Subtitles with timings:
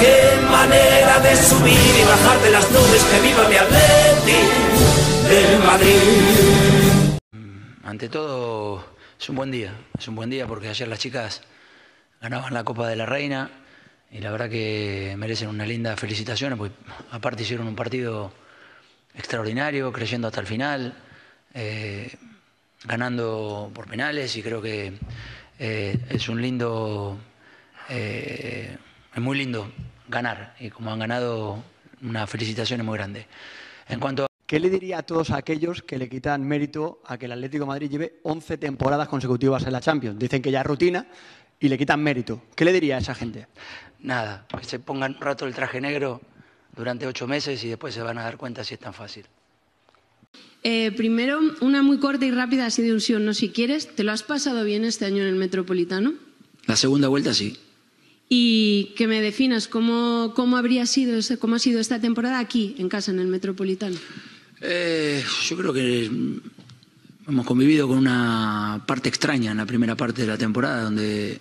[0.00, 4.40] Qué manera de subir y bajar de las nubes, que viva mi Atleti
[5.28, 7.18] del Madrid.
[7.84, 8.84] Ante todo,
[9.18, 11.42] es un buen día, es un buen día porque ayer las chicas
[12.20, 13.50] ganaban la Copa de la Reina
[14.10, 16.74] y la verdad que merecen una linda felicitación, porque
[17.10, 18.32] aparte hicieron un partido
[19.14, 20.94] extraordinario, creyendo hasta el final,
[21.54, 22.14] eh,
[22.84, 24.92] ganando por penales y creo que
[25.58, 27.18] eh, es un lindo,
[27.88, 28.76] eh,
[29.16, 29.72] es muy lindo
[30.08, 31.64] ganar y como han ganado,
[32.02, 33.26] una felicitación es muy grande.
[33.88, 37.24] En cuanto a ¿Qué le diría a todos aquellos que le quitan mérito a que
[37.24, 40.18] el Atlético de Madrid lleve 11 temporadas consecutivas en la Champions?
[40.20, 41.06] Dicen que ya es rutina
[41.58, 42.44] y le quitan mérito.
[42.54, 43.48] ¿Qué le diría a esa gente?
[44.00, 46.20] Nada, que se pongan un rato el traje negro
[46.76, 49.24] durante ocho meses y después se van a dar cuenta si es tan fácil.
[50.62, 53.96] Eh, primero, una muy corta y rápida así de un sí o no si quieres.
[53.96, 56.12] ¿Te lo has pasado bien este año en el Metropolitano?
[56.66, 57.58] La segunda vuelta sí.
[58.28, 62.88] Y que me definas cómo, cómo habría sido, cómo ha sido esta temporada aquí, en
[62.88, 63.96] casa, en el Metropolitano.
[64.60, 66.10] Eh, yo creo que
[67.28, 71.40] hemos convivido con una parte extraña en la primera parte de la temporada donde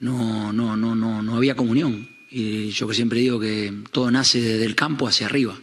[0.00, 2.08] no, no, no, no, no había comunión.
[2.30, 5.56] Y yo que siempre digo que todo nace desde el campo hacia arriba.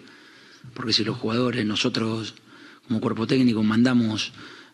[0.73, 2.35] Porque si los jugadores, nosotros
[2.87, 4.31] como cuerpo técnico mandamos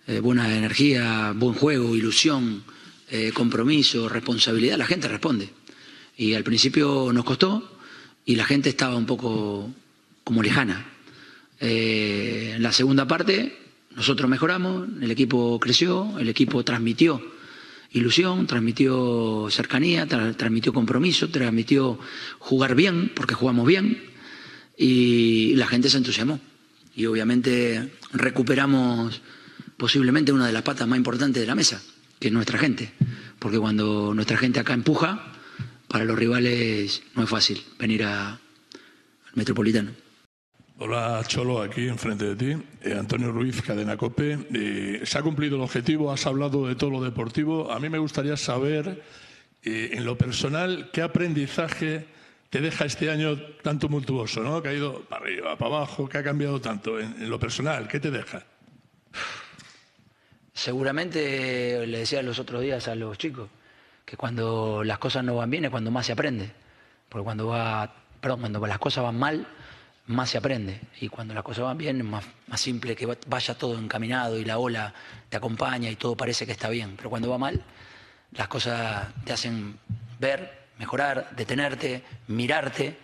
[0.07, 2.63] eh, buena energía, buen juego, ilusión,
[3.09, 5.49] eh, compromiso, responsabilidad, la gente responde.
[6.17, 7.77] Y al principio nos costó
[8.25, 9.71] y la gente estaba un poco
[10.23, 10.85] como lejana.
[11.59, 13.57] Eh, en la segunda parte
[13.95, 17.33] nosotros mejoramos, el equipo creció, el equipo transmitió
[17.91, 21.97] ilusión, transmitió cercanía, tra- transmitió compromiso, transmitió
[22.39, 24.03] jugar bien, porque jugamos bien,
[24.77, 26.41] y la gente se entusiasmó.
[26.93, 29.21] Y obviamente recuperamos
[29.77, 31.81] posiblemente una de las patas más importantes de la mesa,
[32.19, 32.91] que es nuestra gente,
[33.39, 35.31] porque cuando nuestra gente acá empuja,
[35.87, 38.39] para los rivales no es fácil venir a- al
[39.35, 39.91] Metropolitano.
[40.77, 42.63] Hola Cholo, aquí enfrente de ti.
[42.81, 44.37] Eh, Antonio Ruiz, Cadena Cope.
[44.53, 47.71] Eh, se ha cumplido el objetivo, has hablado de todo lo deportivo.
[47.71, 49.01] A mí me gustaría saber,
[49.63, 52.07] eh, en lo personal, qué aprendizaje
[52.49, 54.61] te deja este año tan tumultuoso, ¿no?
[54.61, 56.99] Que ha ido para arriba, para abajo, que ha cambiado tanto.
[56.99, 58.43] En, en lo personal, ¿qué te deja?
[60.55, 63.49] Seguramente le decía los otros días a los chicos
[64.05, 66.49] que cuando las cosas no van bien es cuando más se aprende.
[67.09, 69.45] Porque cuando va, perdón, cuando las cosas van mal,
[70.07, 70.79] más se aprende.
[71.01, 74.39] Y cuando las cosas van bien es más, más simple que va- vaya todo encaminado
[74.39, 74.93] y la ola
[75.27, 76.95] te acompaña y todo parece que está bien.
[76.95, 77.61] Pero cuando va mal,
[78.31, 79.77] las cosas te hacen
[80.19, 82.97] ver, mejorar, detenerte, mirarte.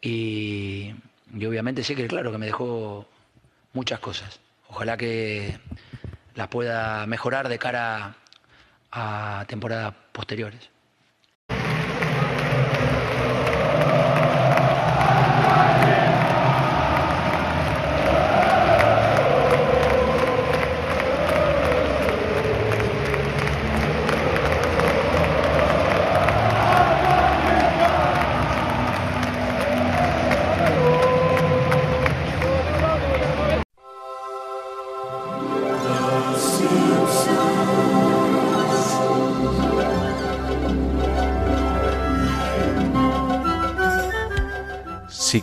[0.00, 0.94] Y,
[1.36, 3.08] y obviamente sé que, claro, que me dejó
[3.72, 4.38] muchas cosas.
[4.68, 5.58] Ojalá que
[6.34, 8.16] las pueda mejorar de cara
[8.92, 10.73] a temporadas posteriores.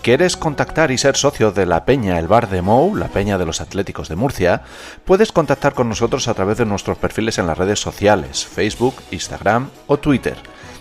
[0.01, 3.45] Quieres contactar y ser socio de la Peña El Bar de Mou, la Peña de
[3.45, 4.63] los Atléticos de Murcia,
[5.05, 9.69] puedes contactar con nosotros a través de nuestros perfiles en las redes sociales, Facebook, Instagram
[9.87, 10.35] o Twitter.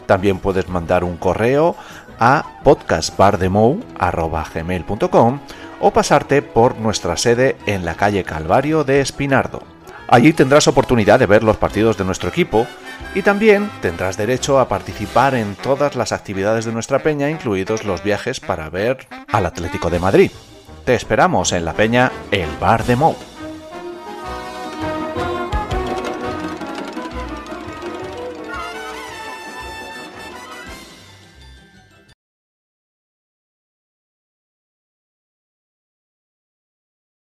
[0.07, 1.77] También puedes mandar un correo
[2.19, 5.41] a podcastbardemou.gmail.com
[5.81, 9.63] o pasarte por nuestra sede en la calle Calvario de Espinardo.
[10.09, 12.67] Allí tendrás oportunidad de ver los partidos de nuestro equipo
[13.15, 18.03] Y también tendrás derecho a participar en todas las actividades de nuestra peña, incluidos los
[18.03, 20.31] viajes para ver al Atlético de Madrid.
[20.85, 23.17] Te esperamos en la peña El Bar de Mou.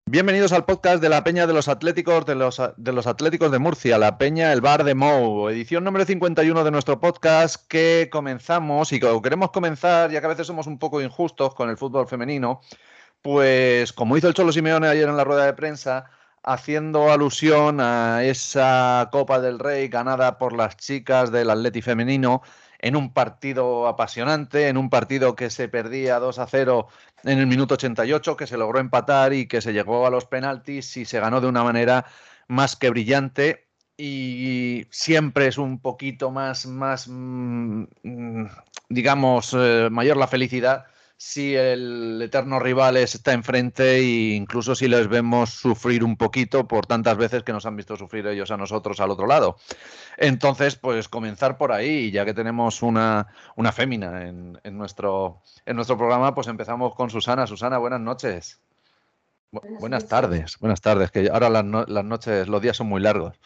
[0.09, 3.59] Bienvenidos al podcast de la Peña de los Atléticos de los, de los Atléticos de
[3.59, 8.93] Murcia, la Peña El Bar de Mou, edición número 51 de nuestro podcast que comenzamos
[8.93, 12.07] y que queremos comenzar, ya que a veces somos un poco injustos con el fútbol
[12.07, 12.61] femenino,
[13.21, 16.05] pues como hizo el Cholo Simeone ayer en la rueda de prensa,
[16.45, 22.43] haciendo alusión a esa Copa del Rey ganada por las chicas del Atleti femenino
[22.87, 26.87] en un partido apasionante, en un partido que se perdía 2 a 0
[27.25, 30.97] en el minuto 88, que se logró empatar y que se llegó a los penaltis
[30.97, 32.07] y se ganó de una manera
[32.47, 33.67] más que brillante.
[33.97, 38.49] Y siempre es un poquito más, más mm, mm,
[38.89, 40.87] digamos, eh, mayor la felicidad
[41.19, 46.87] si el eterno rival está enfrente e incluso si les vemos sufrir un poquito por
[46.87, 49.57] tantas veces que nos han visto sufrir ellos a nosotros al otro lado.
[50.19, 55.97] Entonces, pues comenzar por ahí, ya que tenemos una, una fémina en, nuestro, en nuestro
[55.97, 57.47] programa, pues empezamos con Susana.
[57.47, 58.61] Susana, buenas noches.
[59.81, 63.39] Buenas, tardes, buenas tardes, que ahora las, las noches, los días son muy largos.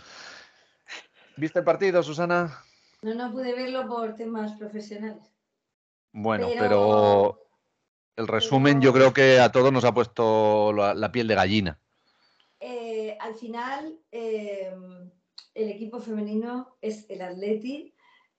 [1.37, 2.65] ¿Viste el partido, Susana?
[3.03, 5.23] No, no pude verlo por temas profesionales.
[6.13, 7.39] Bueno, pero
[8.21, 11.81] el resumen yo creo que a todos nos ha puesto la, piel de gallina.
[12.61, 14.73] Eh, al final, eh,
[15.55, 17.95] el equipo femenino es el Atleti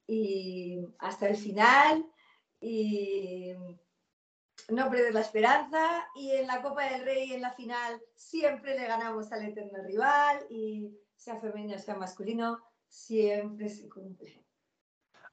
[0.05, 2.05] y hasta el final
[2.59, 3.53] y
[4.69, 8.85] no perder la esperanza y en la Copa del Rey en la final siempre le
[8.85, 14.43] ganamos al eterno rival y sea femenino sea masculino siempre se cumple.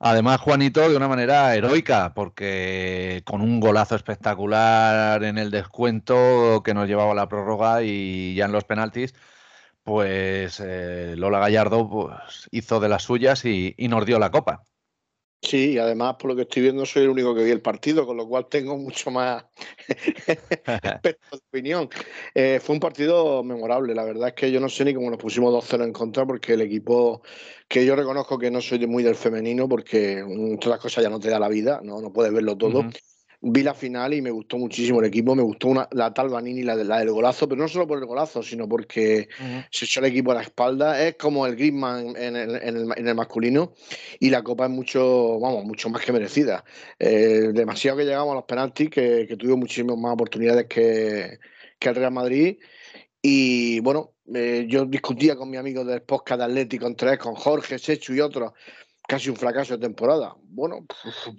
[0.01, 6.73] Además, Juanito, de una manera heroica, porque con un golazo espectacular en el descuento que
[6.73, 9.15] nos llevaba a la prórroga y ya en los penaltis,
[9.83, 14.63] pues eh, Lola Gallardo pues, hizo de las suyas y, nos dio la copa.
[15.41, 18.05] Sí, y además, por lo que estoy viendo, soy el único que vi el partido,
[18.05, 19.45] con lo cual tengo mucho más
[21.49, 21.89] opinión.
[22.35, 25.19] Eh, fue un partido memorable, la verdad es que yo no sé ni cómo nos
[25.19, 27.23] pusimos 2-0 en contra, porque el equipo
[27.69, 30.25] que yo reconozco que no soy muy del femenino porque
[30.61, 32.85] todas las cosas ya no te da la vida, no, no puedes verlo todo.
[33.41, 36.63] Vi la final y me gustó muchísimo el equipo, me gustó una, la tal Vanini,
[36.63, 39.29] la, la del golazo, pero no solo por el golazo, sino porque
[39.71, 41.07] se echó el equipo a la espalda.
[41.07, 43.75] Es como el Griezmann en el, en el, masculino
[44.19, 46.65] y la copa es mucho, vamos, mucho más que merecida.
[46.99, 51.39] Eh, demasiado que llegamos a los penaltis, que, que tuvimos muchísimas más oportunidades que,
[51.79, 52.59] que el Real Madrid.
[53.23, 57.79] Y bueno, eh, yo discutía con mi amigo del podcast de Atlético entre con Jorge,
[57.79, 58.53] Sechu y otros,
[59.09, 60.37] casi un fracaso de temporada.
[60.43, 60.85] Bueno,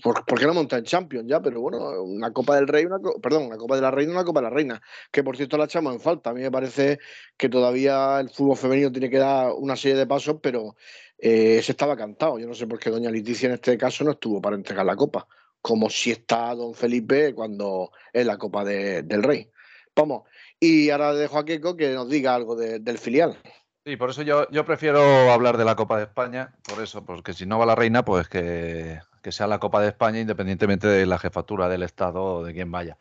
[0.04, 1.40] ¿por, qué no monta en Champions ya?
[1.40, 4.40] Pero bueno, una Copa del Rey, una, perdón, una Copa de la Reina, una Copa
[4.40, 4.82] de la Reina,
[5.12, 6.32] que por cierto la echamos en falta.
[6.32, 6.98] A mí me parece
[7.38, 10.76] que todavía el fútbol femenino tiene que dar una serie de pasos, pero
[11.20, 12.40] eh, se estaba cantado.
[12.40, 14.96] Yo no sé por qué doña Leticia en este caso no estuvo para entregar la
[14.96, 15.28] Copa,
[15.62, 19.48] como si está don Felipe cuando es la Copa del Rey.
[19.96, 20.24] Vamos,
[20.60, 23.38] y ahora dejo a Keiko que nos diga algo del filial.
[23.86, 27.34] Sí, por eso yo, yo prefiero hablar de la Copa de España, por eso, porque
[27.34, 31.18] si no va la reina, pues que, sea la Copa de España independientemente de la
[31.18, 32.98] jefatura del Estado o de quien vaya.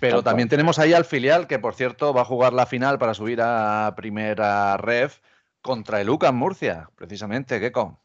[0.00, 3.14] Pero también tenemos ahí al filial, que por cierto va a jugar la final para
[3.14, 5.20] subir a primera ref
[5.60, 8.02] contra el UCAM Murcia, precisamente, Keiko.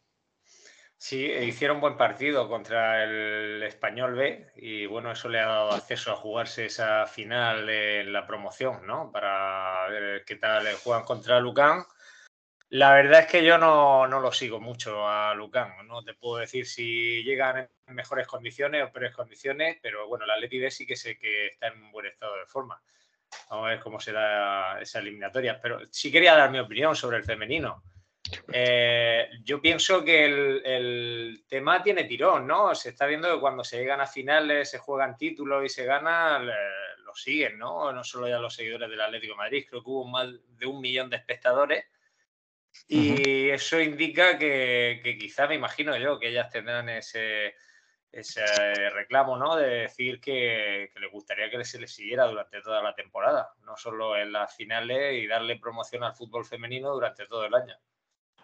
[1.00, 6.12] Sí, hicieron buen partido contra el Español B y bueno, eso le ha dado acceso
[6.12, 9.12] a jugarse esa final en la promoción, ¿no?
[9.12, 11.84] Para ver qué tal juegan contra Lucan.
[12.70, 16.66] La verdad es que yo no, lo sigo mucho a Lucan, no te puedo decir
[16.68, 21.18] si llegan en mejores condiciones o peores condiciones, pero bueno, la Atleti sí que sé
[21.18, 22.82] que está en un buen estado de forma.
[23.50, 27.24] Vamos a ver cómo será esa eliminatoria, pero sí quería dar mi opinión sobre el
[27.24, 27.84] femenino.
[28.52, 32.76] Eh, yo pienso que el, tema tiene tirón, ¿no?
[32.76, 36.40] Se está viendo que cuando se llegan a finales, se juegan títulos y se gana,
[36.40, 37.94] lo siguen, ¿no?
[37.94, 41.10] No solo ya los seguidores del Atlético Madrid, creo que hubo más de un millón
[41.10, 41.86] de espectadores.
[42.88, 47.56] Y eso indica que, quizá, me imagino yo, que ellas tendrán ese,
[48.12, 48.44] ese
[48.92, 49.58] reclamo, ¿no?
[49.58, 53.76] De decir que, que les gustaría que se les siguiera durante toda la temporada, no
[53.76, 57.76] solo en las finales y darle promoción al fútbol femenino durante todo el año.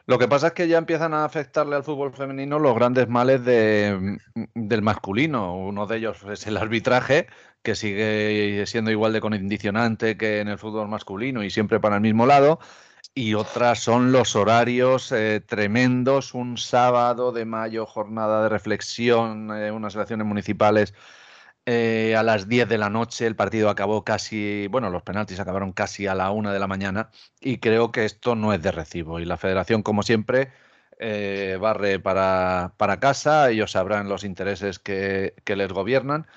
[0.05, 3.45] Lo que pasa es que ya empiezan a afectarle al fútbol femenino los grandes males
[3.45, 4.17] de,
[4.53, 5.55] del masculino.
[5.55, 7.27] Uno de ellos es el arbitraje,
[7.61, 12.01] que sigue siendo igual de condicionante que en el fútbol masculino y siempre para el
[12.01, 12.59] mismo lado.
[13.15, 19.71] Y otras son los horarios eh, tremendos, un sábado de mayo, jornada de reflexión, eh,
[19.71, 20.93] unas elecciones municipales
[21.65, 25.73] eh, a las 10 de la noche, el partido acabó casi, bueno, los penaltis acabaron
[25.73, 29.19] casi a la 1 de la mañana y creo que esto no es de recibo.
[29.19, 30.51] Y la federación, como siempre,
[31.59, 36.27] barre para, para, casa, ellos sabrán los intereses que, que les gobiernan,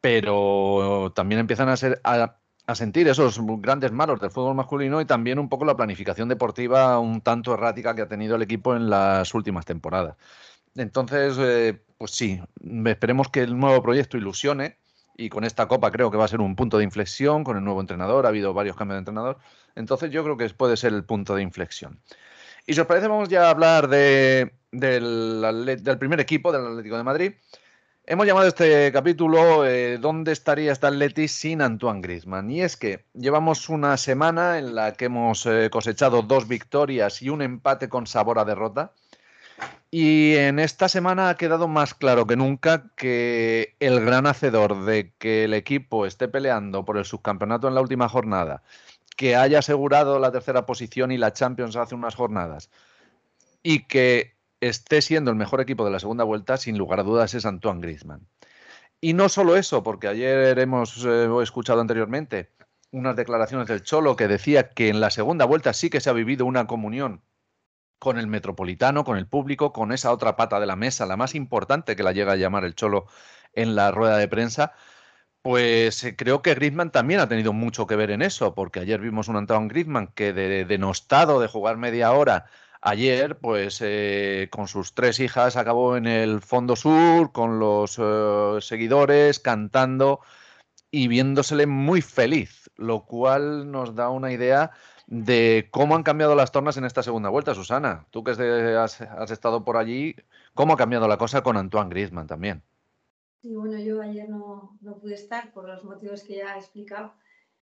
[0.00, 2.00] pero también empiezan a ser...
[2.04, 6.28] A, a sentir esos grandes malos del fútbol masculino y también un poco la planificación
[6.28, 10.16] deportiva un tanto errática que ha tenido el equipo en las últimas temporadas.
[10.74, 12.40] Entonces, eh, pues sí,
[12.86, 14.78] esperemos que el nuevo proyecto ilusione
[15.16, 17.64] y con esta copa creo que va a ser un punto de inflexión con el
[17.64, 19.38] nuevo entrenador, ha habido varios cambios de entrenador,
[19.76, 22.00] entonces yo creo que puede ser el punto de inflexión.
[22.66, 27.04] Y si os parece, vamos ya a hablar del, del primer equipo del Atlético de
[27.04, 27.32] Madrid.
[28.08, 32.48] Hemos llamado este capítulo eh, ¿Dónde estaría esta Atleti sin Antoine Grisman?
[32.48, 37.30] Y es que llevamos una semana en la que hemos eh, cosechado dos victorias y
[37.30, 38.92] un empate con sabor a derrota.
[39.90, 45.12] Y en esta semana ha quedado más claro que nunca que el gran hacedor de
[45.18, 48.62] que el equipo esté peleando por el subcampeonato en la última jornada,
[49.16, 52.70] que haya asegurado la tercera posición y la Champions hace unas jornadas,
[53.64, 54.35] y que
[54.68, 57.80] esté siendo el mejor equipo de la segunda vuelta, sin lugar a dudas, es Antoine
[57.80, 58.28] Griezmann.
[59.00, 62.52] Y no solo eso, porque ayer hemos eh, escuchado anteriormente
[62.90, 66.14] unas declaraciones del Cholo que decía que en la segunda vuelta sí que se ha
[66.14, 67.22] vivido una comunión
[67.98, 71.34] con el metropolitano, con el público, con esa otra pata de la mesa, la más
[71.34, 73.06] importante que la llega a llamar el Cholo
[73.52, 74.72] en la rueda de prensa.
[75.42, 79.00] Pues eh, creo que Griezmann también ha tenido mucho que ver en eso, porque ayer
[79.00, 82.46] vimos un Antoine Griezmann que de, denostado de jugar media hora
[82.80, 88.58] Ayer, pues eh, con sus tres hijas, acabó en el Fondo Sur, con los eh,
[88.60, 90.20] seguidores, cantando
[90.90, 94.72] y viéndosele muy feliz, lo cual nos da una idea
[95.06, 98.06] de cómo han cambiado las tornas en esta segunda vuelta, Susana.
[98.10, 100.16] Tú que has, estado por allí,
[100.54, 102.62] ¿cómo ha cambiado la cosa con Antoine Griezmann también?
[103.40, 107.14] Sí, bueno, yo ayer no, pude estar por los motivos que ya he explicado.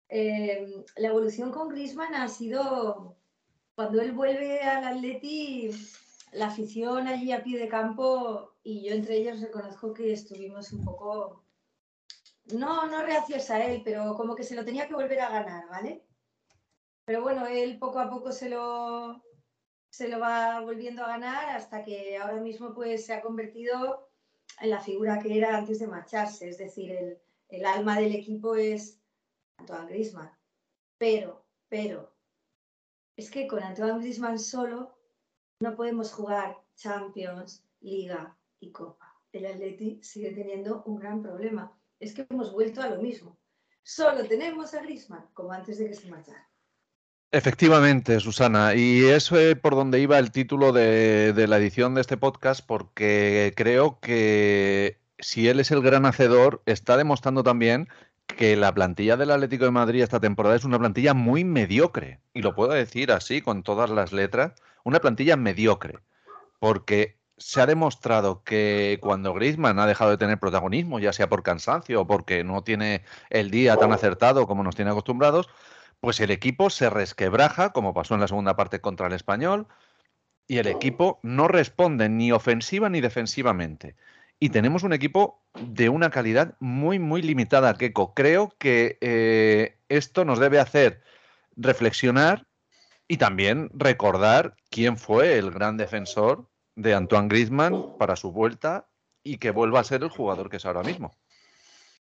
[0.09, 3.17] Eh, la evolución con Griezmann ha sido
[3.77, 5.69] cuando él vuelve al Atleti,
[6.31, 10.83] la afición allí a pie de campo y yo entre ellos reconozco que estuvimos un
[10.83, 11.43] poco,
[12.53, 15.69] no, no reacios a él, pero como que se lo tenía que volver a ganar,
[15.69, 16.03] ¿vale?
[17.05, 19.23] Pero bueno, él poco a poco se lo,
[19.91, 24.09] se lo va volviendo a ganar hasta que ahora mismo pues se ha convertido
[24.59, 27.19] en la figura que era antes de marcharse, es decir, el,
[27.49, 28.99] el alma del equipo es
[29.59, 30.31] Antoine Griezmann.
[30.97, 32.16] Pero, pero,
[33.17, 34.95] es que con Antoine Griezmann solo
[35.59, 39.15] no podemos jugar Champions, Liga y Copa.
[39.31, 41.75] El Atleti sigue teniendo un gran problema.
[41.99, 43.37] Es que hemos vuelto a lo mismo.
[43.81, 46.47] Solo tenemos a Griezmann como antes de que se marchara.
[47.31, 52.15] Efectivamente, Susana, y eso es por donde iba el título de, la edición de este
[52.15, 57.89] podcast, porque creo que si él es el gran hacedor, está demostrando también
[58.37, 62.21] que la plantilla del Atlético de Madrid esta temporada es una plantilla muy mediocre.
[62.33, 64.53] Y lo puedo decir así, con todas las letras,
[64.85, 65.99] una plantilla mediocre.
[66.59, 71.43] Porque se ha demostrado que cuando Griezmann ha dejado de tener protagonismo, ya sea por
[71.43, 75.49] cansancio o porque no tiene el día tan acertado como nos tiene acostumbrados,
[75.99, 79.67] pues el equipo se resquebraja, como pasó en la segunda parte contra el español,
[80.47, 83.95] y el equipo no responde ni ofensiva ni defensivamente
[84.39, 88.13] y tenemos un equipo de una calidad muy, muy limitada, Keco.
[88.13, 91.01] Creo que eh, esto nos debe hacer
[91.55, 92.45] reflexionar
[93.07, 98.87] y también recordar quién fue el gran defensor de Antoine Griezmann para su vuelta
[99.23, 101.17] y que vuelva a ser el jugador que es ahora mismo.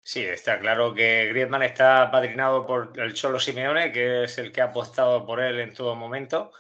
[0.03, 4.61] Sí, está claro que Griezmann está padrinado por el Cholo Simeone, que es el que
[4.61, 6.51] ha apostado por él en todo momento.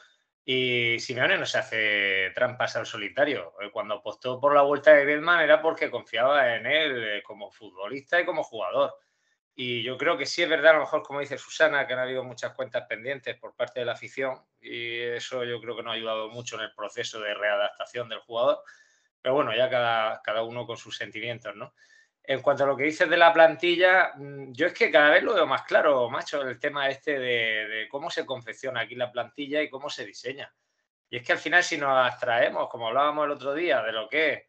[0.43, 3.53] Y Simeone no se hace trampas al solitario.
[3.61, 7.51] Eh, cuando apostó por la vuelta de Griezmann era porque confiaba en él eh, como
[7.51, 8.93] futbolista y como jugador.
[9.53, 11.99] Y yo creo que sí es verdad, a lo mejor como dice Susana, que han
[11.99, 15.91] habido muchas cuentas pendientes por parte de la afición y eso yo creo que no
[15.91, 18.63] ha ayudado mucho en el proceso de readaptación del jugador.
[19.21, 21.73] Pero bueno, ya cada, cada uno con sus sentimientos, ¿no?
[22.23, 25.23] En cuanto a lo que dices de la plantilla, mm, yo es que cada vez
[25.23, 29.61] lo veo más claro, macho, el tema este de, cómo se confecciona aquí la plantilla
[29.61, 30.53] y cómo se diseña.
[31.09, 34.07] Y es que al final si nos abstraemos, como hablábamos el otro día, de lo
[34.07, 34.43] que es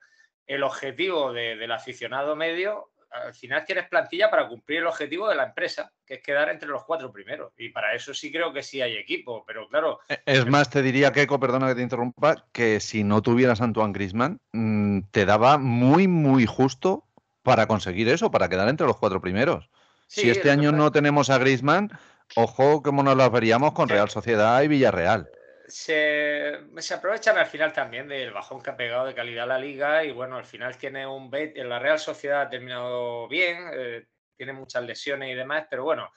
[0.46, 5.44] el objetivo del aficionado medio, al final tienes plantilla para cumplir el objetivo de la
[5.44, 7.52] empresa, que es quedar entre los cuatro primeros.
[7.56, 10.00] Y para eso sí creo que sí hay equipo, pero claro.
[10.08, 13.92] E, es más, te diría, Keiko, perdona que te interrumpa, que si no tuvieras Antoine
[13.92, 17.06] Grisman, mm, te daba muy, muy justo
[17.42, 19.68] para conseguir eso, para quedar entre los cuatro primeros.
[20.06, 21.90] si este año no tenemos a Griezmann,
[22.36, 25.28] ojo como nos las veríamos con Real Sociedad y Villarreal.
[25.68, 30.04] Se, se, aprovechan al final también del bajón que ha pegado de calidad la liga
[30.04, 34.04] y bueno, al final tiene un bet, la Real Sociedad ha terminado bien, eh,
[34.36, 36.10] tiene muchas lesiones y demás, pero bueno,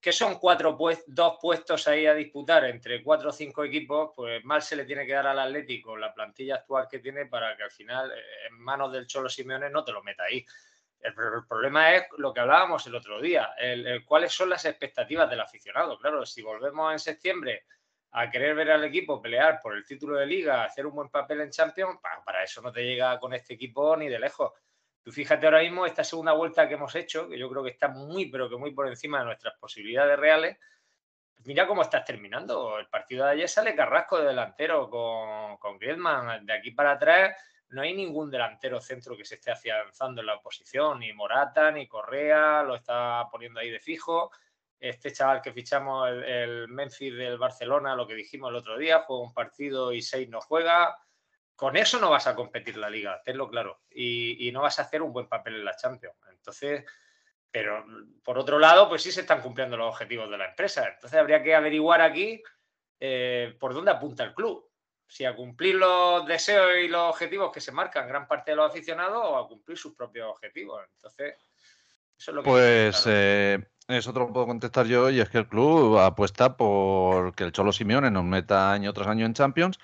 [0.00, 4.62] que son cuatro dos puestos ahí a disputar entre cuatro o cinco equipos, pues mal
[4.62, 7.70] se le tiene que dar al Atlético la plantilla actual que tiene para que al
[7.70, 10.44] final eh, en manos del Cholo Simeone no te lo meta ahí.
[11.00, 11.14] El,
[11.48, 15.98] problema es lo que hablábamos el otro día, el, cuáles son las expectativas del aficionado.
[15.98, 17.64] Claro, si volvemos en septiembre
[18.12, 21.40] a querer ver al equipo pelear por el título de liga, hacer un buen papel
[21.40, 24.52] en Champions, para eso no te llega con este equipo ni de lejos.
[25.02, 27.88] Tú fíjate ahora mismo esta segunda vuelta que hemos hecho, que yo creo que está
[27.88, 30.58] muy, pero que muy por encima de nuestras posibilidades reales.
[31.44, 32.78] Mira cómo estás terminando.
[32.78, 36.44] El partido de ayer sale Carrasco de delantero con, con Griezmann.
[36.44, 37.34] De aquí para atrás
[37.70, 40.98] no hay ningún delantero centro que se esté afianzando en la oposición.
[40.98, 44.30] Ni Morata, ni Correa, lo está poniendo ahí de fijo.
[44.78, 49.04] Este chaval que fichamos, el, el Memphis del Barcelona, lo que dijimos el otro día,
[49.06, 50.94] juega un partido y seis no juega
[51.60, 55.02] con eso no vas a competir la liga, tenlo claro, y, no vas a hacer
[55.02, 56.16] un buen papel en la Champions.
[56.30, 56.86] Entonces,
[57.50, 57.84] pero
[58.24, 60.88] por otro lado, pues sí se están cumpliendo los objetivos de la empresa.
[60.88, 62.42] Entonces habría que averiguar aquí
[62.98, 64.70] eh, por dónde apunta el club.
[65.06, 68.70] Si a cumplir los deseos y los objetivos que se marcan gran parte de los
[68.70, 70.80] aficionados o a cumplir sus propios objetivos.
[70.94, 71.34] Entonces,
[72.18, 72.48] eso es lo que...
[72.48, 77.34] Pues eh, eso te lo puedo contestar yo y es que el club apuesta por
[77.34, 79.78] que el Cholo Simeone nos meta año tras año en Champions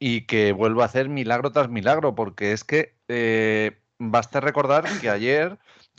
[0.00, 5.10] y que vuelva a hacer milagro tras milagro, porque es que eh, basta recordar que
[5.10, 5.58] ayer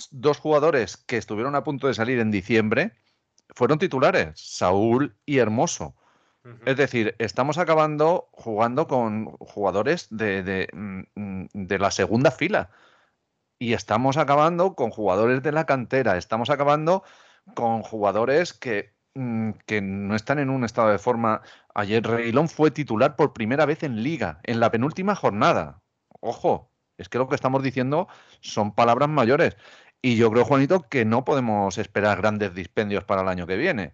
[0.09, 2.93] dos jugadores que estuvieron a punto de salir en diciembre
[3.55, 5.95] fueron titulares, Saúl y Hermoso.
[6.65, 12.71] Es decir, estamos acabando jugando con jugadores de, de, mm, de, la segunda fila.
[13.59, 16.17] Y estamos acabando con jugadores de la cantera.
[16.17, 17.03] Estamos acabando
[17.53, 21.41] con jugadores que que no están en un estado de forma.
[21.75, 25.81] Ayer Reilón fue titular por primera vez en liga, en la penúltima jornada.
[26.21, 28.07] Ojo, es que lo que estamos diciendo
[28.41, 29.57] son palabras mayores.
[30.01, 33.93] Y yo creo, Juanito, que no podemos esperar grandes dispendios para el año que viene.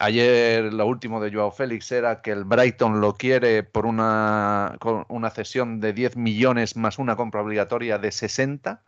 [0.00, 5.04] Ayer lo último de Joao Félix era que el Brighton lo quiere por una, con
[5.08, 8.82] una cesión de 10 millones más una compra obligatoria de 60.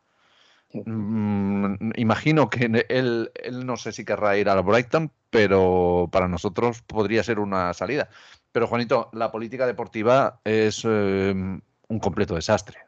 [0.73, 6.83] Mm, imagino que él, él, no sé si querrá ir al Brighton, pero para nosotros
[6.83, 8.09] podría ser una salida.
[8.53, 12.79] Pero Juanito, la política deportiva es eh, un completo desastre.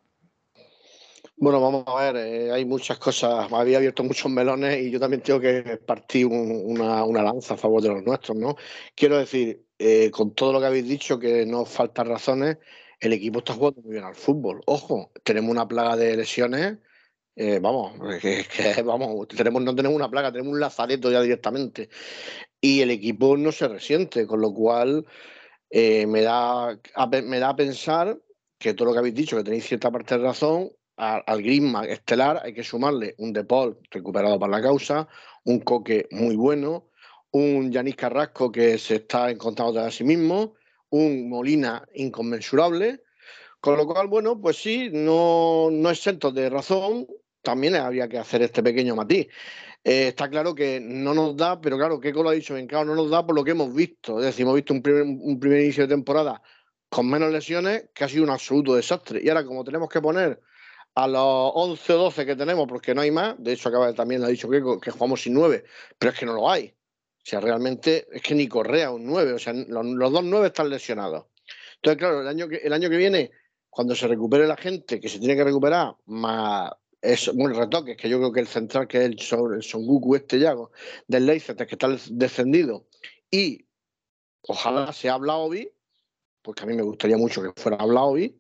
[1.36, 5.22] Bueno, vamos a ver, eh, hay muchas cosas, había abierto muchos melones y yo también
[5.22, 8.54] tengo que partir una, una, lanza a favor de los nuestros, ¿no?
[8.94, 12.58] Quiero decir, eh, con todo lo que habéis dicho, que no faltan razones,
[13.00, 14.60] el equipo está jugando muy bien al fútbol.
[14.66, 16.78] Ojo, tenemos una plaga de lesiones
[17.34, 18.44] eh, vamos, que,
[18.84, 21.88] vamos, tenemos, no tenemos una plaga, tenemos un lazareto ya directamente.
[22.60, 25.06] Y el equipo no se resiente, con lo cual
[25.70, 26.78] eh, me, da
[27.24, 28.18] me da a pensar
[28.58, 32.40] que todo lo que habéis dicho, que tenéis cierta parte de razón, al Griezmann estelar
[32.44, 35.08] hay que sumarle un De Paul recuperado para la causa,
[35.44, 36.90] un Coque muy bueno,
[37.32, 40.54] un Yanis Carrasco que se está encontrando a sí mismo,
[40.90, 43.02] un Molina inconmensurable.
[43.60, 47.06] Con lo cual, bueno, pues sí, no, no exento de razón,
[47.42, 49.28] también habría que hacer este pequeño matiz.
[49.84, 52.84] Eh, está claro que no nos da, pero claro, Keiko lo ha dicho bien no
[52.84, 54.18] nos da por lo que hemos visto.
[54.20, 56.40] Es decir, hemos visto un primer, un primer inicio de temporada
[56.88, 59.20] con menos lesiones que ha sido un absoluto desastre.
[59.22, 60.40] Y ahora, como tenemos que poner
[60.94, 64.20] a los 11 o 12 que tenemos, porque no hay más, de hecho, acaba también
[64.20, 65.64] lo ha dicho Keiko, que jugamos sin 9,
[65.98, 66.68] pero es que no lo hay.
[66.68, 70.48] O sea, realmente es que ni Correa un 9, o sea, los, los dos 9
[70.48, 71.26] están lesionados.
[71.76, 73.30] Entonces, claro, el año, que, el año que viene,
[73.70, 76.70] cuando se recupere la gente que se tiene que recuperar, más
[77.02, 79.84] es un retoque, que yo creo que el central, que es el, Son, el Son
[79.84, 80.70] Goku este Yago,
[81.06, 82.86] del Leicester, que está descendido,
[83.30, 83.66] y
[84.42, 85.70] ojalá sea Blaovi,
[86.40, 88.38] porque a mí me gustaría mucho que fuera Blaovi,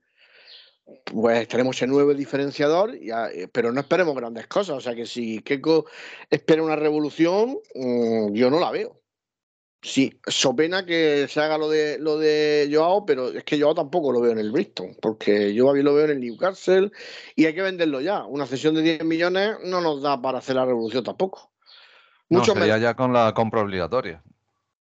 [1.04, 4.76] pues tenemos ese nuevo diferenciador, eh, pero no esperemos grandes cosas.
[4.76, 5.86] O sea que si Keiko
[6.30, 9.01] espera una revolución, mm, yo no la veo.
[9.84, 13.74] Sí, so pena que se haga lo de lo de Joao, pero es que Joao
[13.74, 16.92] tampoco lo veo en el Bristol, porque yo lo veo en el Newcastle
[17.34, 18.24] y hay que venderlo ya.
[18.24, 21.50] Una cesión de 10 millones no nos da para hacer la revolución tampoco.
[22.28, 24.22] Mucho no, sería ya con la compra obligatoria.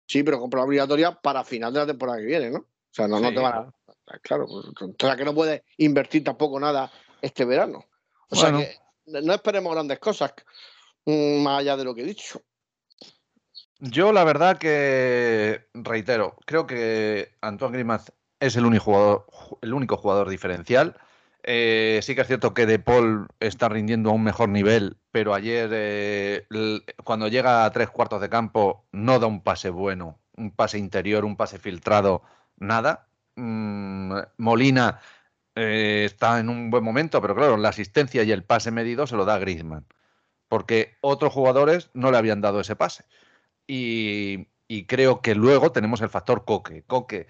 [0.05, 2.59] Sí, pero compra obligatoria para final de la temporada que viene, ¿no?
[2.59, 3.73] O sea, no, no te van a.
[4.21, 7.85] Claro, pues, o sea que no puedes invertir tampoco nada este verano.
[8.29, 10.33] O sea que no esperemos grandes cosas
[11.05, 12.41] mm, más allá de lo que he dicho.
[13.79, 19.25] Yo la verdad que, reitero, creo que Antoine Grimace es el único jugador,
[19.61, 20.97] el único jugador diferencial.
[21.43, 25.33] Eh, sí que es cierto que De Paul está rindiendo a un mejor nivel, pero
[25.33, 26.45] ayer eh,
[27.05, 31.23] cuando llega a tres cuartos de campo no da un pase bueno, un pase interior,
[31.25, 32.23] un pase filtrado,
[32.57, 33.07] nada.
[33.35, 34.99] Mm, Molina
[35.55, 39.15] eh, está en un buen momento, pero claro, la asistencia y el pase medido se
[39.15, 39.87] lo da Griezmann,
[40.49, 43.05] porque otros jugadores no le habían dado ese pase.
[43.71, 44.47] Y,
[44.87, 46.83] creo que luego tenemos el factor Coque.
[46.83, 47.27] Coque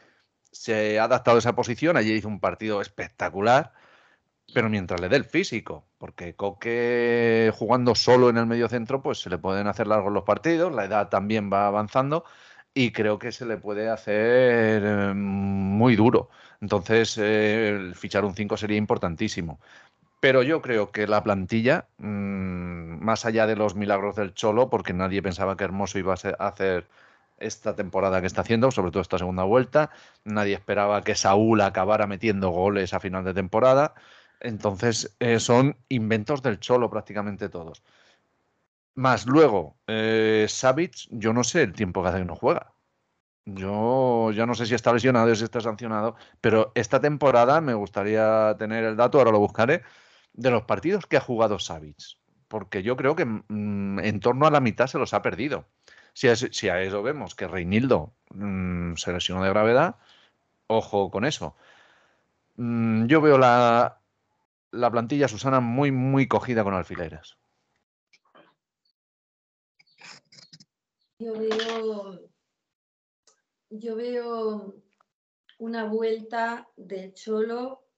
[0.51, 3.73] se ha adaptado a esa posición, ayer hizo un partido espectacular
[4.53, 9.19] pero mientras le dé el físico, porque Coque jugando solo en el medio centro, pues
[9.19, 12.25] se le pueden hacer largos los partidos, la edad también va avanzando
[12.73, 16.29] y creo que se le puede hacer em, muy duro.
[16.61, 19.59] Entonces, eh, fichar un 5 sería importantísimo.
[20.19, 24.93] Pero yo creo que la plantilla, mm, más allá de los milagros del Cholo, porque
[24.93, 26.87] nadie pensaba que Hermoso iba a hacer
[27.37, 29.91] esta temporada que está haciendo, sobre todo esta segunda vuelta,
[30.25, 33.93] nadie esperaba que Saúl acabara metiendo goles a final de temporada.
[34.41, 37.83] Entonces, eh, son inventos del cholo prácticamente todos.
[38.95, 40.47] Más luego, eh,
[41.11, 42.73] yo no sé el tiempo que hace que no juega.
[43.45, 48.55] Yo ya no sé si está lesionado si está sancionado, pero esta temporada me gustaría
[48.59, 49.83] tener el dato, ahora lo buscaré,
[50.39, 52.17] de los partidos que ha jugado Savic.
[52.47, 55.65] Porque yo creo que mm, en torno a la mitad se los ha perdido.
[56.13, 56.27] Si
[56.69, 59.97] a, eso vemos que Reinildo mm, se lesionó de gravedad,
[60.67, 61.55] ojo con eso.
[62.55, 64.01] Mm, yo veo la,
[64.71, 67.37] la plantilla, Susana, muy, muy cogida con alfileres.
[71.19, 72.19] Yo veo,
[73.69, 74.73] yo veo
[75.57, 77.88] una vuelta del Cholo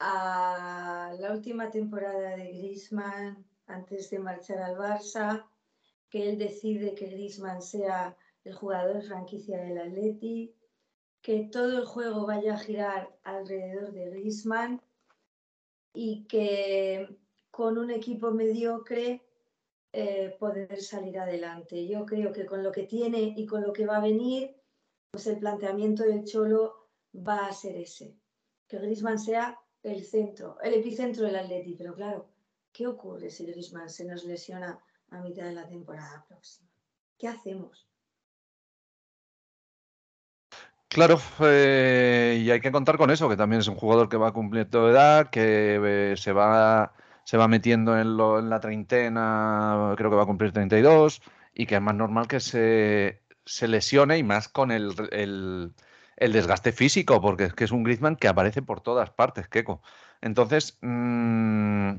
[0.00, 5.46] a la última temporada de Grisman antes de marchar al Barça,
[6.08, 10.54] que él decide que Grisman sea el jugador franquicia del Atleti,
[11.20, 14.80] que todo el juego vaya a girar alrededor de Grisman
[15.92, 17.16] y que
[17.50, 19.22] con un equipo mediocre
[19.92, 21.86] eh, poder salir adelante.
[21.86, 24.56] Yo creo que con lo que tiene y con lo que va a venir,
[25.10, 28.16] pues el planteamiento del Cholo va a ser ese,
[28.66, 32.28] que Grisman sea el centro, el epicentro del Atleti, pero claro,
[32.72, 34.78] ¿qué ocurre si Grisman se nos lesiona
[35.10, 36.68] a mitad de la temporada próxima?
[37.18, 37.86] ¿Qué hacemos?
[40.88, 44.32] Claro, eh, y hay que contar con eso, que también es un jugador que va
[44.32, 46.92] cumpliendo edad, que eh, se va
[47.30, 48.16] se va metiendo en,
[48.50, 51.22] la treintena, creo que va a cumplir 32,
[51.54, 53.20] y que es más normal que se,
[53.68, 55.72] lesione y más con el,
[56.28, 59.82] desgaste físico, porque es que es un Griezmann que aparece por todas partes, Keco.
[60.20, 61.94] Entonces, mm,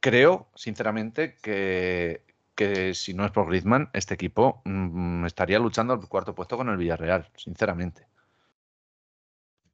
[0.00, 2.22] creo, sinceramente, que,
[2.54, 6.68] que si no es por Griezmann, este equipo mm, estaría luchando al cuarto puesto con
[6.70, 8.06] el Villarreal, sinceramente.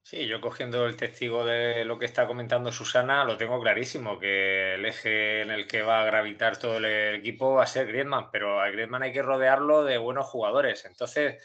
[0.03, 4.75] Sí, yo cogiendo el testigo de lo que está comentando Susana, lo tengo clarísimo, que
[4.75, 8.31] el eje en el que va a gravitar todo el equipo va a ser Griezmann,
[8.31, 10.85] pero a Griezmann hay que rodearlo de buenos jugadores.
[10.85, 11.43] Entonces,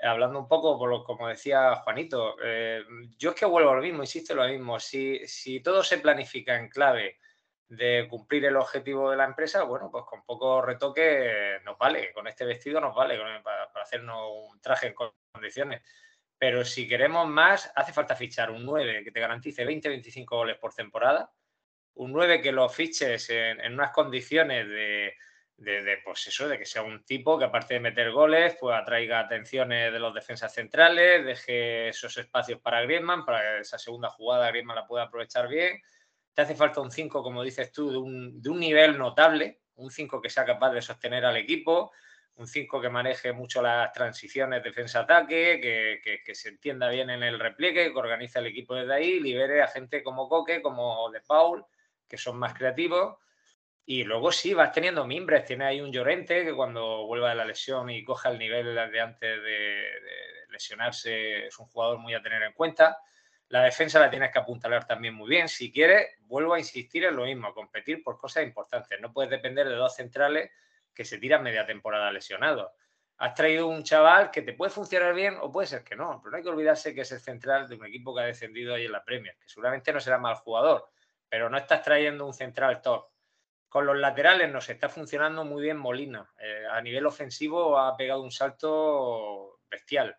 [0.00, 2.84] hablando un poco, por lo, como decía Juanito, eh,
[3.16, 5.98] yo es que vuelvo a lo mismo, insisto en lo mismo, si, si todo se
[5.98, 7.18] planifica en clave
[7.68, 12.28] de cumplir el objetivo de la empresa, bueno, pues con poco retoque nos vale, con
[12.28, 14.94] este vestido nos vale para, para hacernos un traje en
[15.32, 15.82] condiciones.
[16.38, 20.74] Pero si queremos más, hace falta fichar un 9 que te garantice 20-25 goles por
[20.74, 21.32] temporada,
[21.94, 25.14] un 9 que lo fiches en, unas condiciones de,
[26.04, 29.92] pues eso, de que sea un tipo que aparte de meter goles, pues atraiga atenciones
[29.92, 34.76] de los defensas centrales, deje esos espacios para Griezmann, para que esa segunda jugada Griezmann
[34.76, 35.80] la pueda aprovechar bien.
[36.34, 39.90] Te hace falta un 5, como dices tú, de un, de un nivel notable, un
[39.90, 41.90] 5 que sea capaz de sostener al equipo,
[42.36, 45.60] un 5 que maneje mucho las transiciones defensa-ataque,
[46.24, 49.68] que, se entienda bien en el repliegue, que organice el equipo desde ahí, libere a
[49.68, 51.64] gente como Coque, como De Paul,
[52.06, 53.16] que son más creativos.
[53.88, 55.44] Y luego sí, vas teniendo mimbres.
[55.44, 59.00] Tiene ahí un Llorente que cuando vuelva de la lesión y coja el nivel de
[59.00, 59.84] antes de,
[60.50, 62.98] lesionarse, es un jugador muy a tener en cuenta.
[63.48, 65.48] La defensa la tienes que apuntalar también muy bien.
[65.48, 69.00] Si quieres, vuelvo a insistir en lo mismo, competir por cosas importantes.
[69.00, 70.50] No puedes depender de dos centrales
[70.92, 72.72] que se tiran media temporada lesionado.
[73.18, 76.32] Has traído un chaval que te puede funcionar bien o puede ser que no, pero
[76.32, 78.86] no hay que olvidarse que es el central de un equipo que ha descendido ahí
[78.86, 80.90] en la Premier, que seguramente no será mal jugador,
[81.28, 83.06] pero no estás trayendo un central top.
[83.76, 86.32] Con los laterales nos está funcionando muy bien Molina.
[86.40, 90.16] Eh, a nivel ofensivo ha pegado un salto bestial,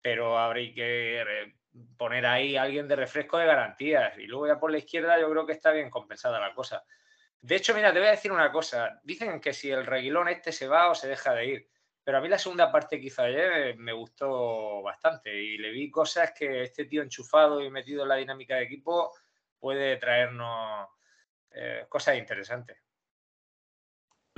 [0.00, 1.54] pero habría que eh,
[1.98, 4.16] poner ahí a alguien de refresco de garantías.
[4.16, 6.84] Y luego ya por la izquierda yo creo que está bien compensada la cosa.
[7.38, 8.98] De hecho, mira, te voy a decir una cosa.
[9.04, 11.68] Dicen que si el reguilón este se va o se deja de ir.
[12.02, 15.90] Pero a mí la segunda parte que hizo ayer me gustó bastante y le vi
[15.90, 19.12] cosas que este tío enchufado y metido en la dinámica de equipo
[19.58, 20.88] puede traernos
[21.50, 22.85] eh, cosas interesantes.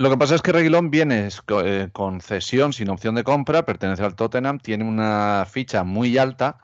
[0.01, 4.01] Lo que pasa es que Reguilón viene eh, con cesión sin opción de compra, pertenece
[4.01, 6.59] al Tottenham, tiene una ficha muy alta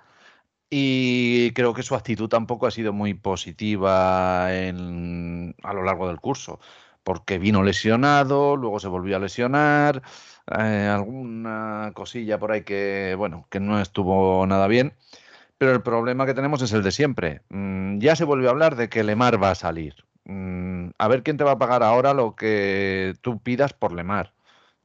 [0.69, 6.61] y creo que su actitud tampoco ha sido muy positiva a lo largo del curso,
[7.03, 10.01] porque vino lesionado, luego se volvió a lesionar,
[10.57, 14.93] eh, alguna cosilla por ahí que, bueno, que no estuvo nada bien.
[15.57, 17.41] Pero el problema que tenemos es el de siempre.
[17.49, 20.05] Mm, ya se volvió a hablar de que Lemar va a salir.
[20.25, 24.33] Mm, a ver quién te va a pagar ahora lo que tú pidas por Lemar.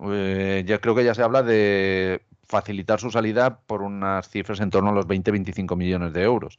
[0.00, 4.70] Eh, ya creo que ya se habla de facilitar su salida por unas cifras en
[4.70, 6.58] torno a los 20-25 millones de euros.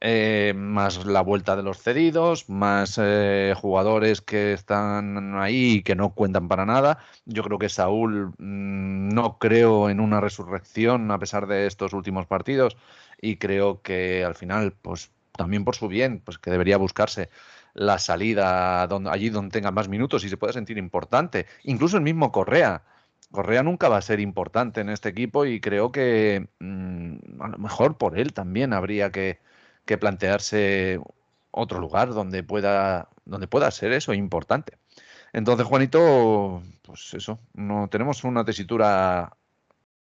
[0.00, 5.94] Eh, más la vuelta de los cedidos, más eh, jugadores que están ahí y que
[5.96, 6.98] no cuentan para nada.
[7.24, 12.26] Yo creo que Saúl mm, no creo en una resurrección a pesar de estos últimos
[12.26, 12.76] partidos
[13.20, 17.30] y creo que al final, pues también por su bien, pues que debería buscarse
[17.76, 21.46] la salida donde, allí donde tenga más minutos y se pueda sentir importante.
[21.64, 22.82] Incluso el mismo Correa.
[23.30, 27.58] Correa nunca va a ser importante en este equipo y creo que mm, a lo
[27.58, 29.40] mejor por él también habría que,
[29.84, 31.00] que, plantearse
[31.50, 34.78] otro lugar donde pueda, donde pueda ser eso importante.
[35.34, 39.36] Entonces, Juanito, pues eso, no tenemos una tesitura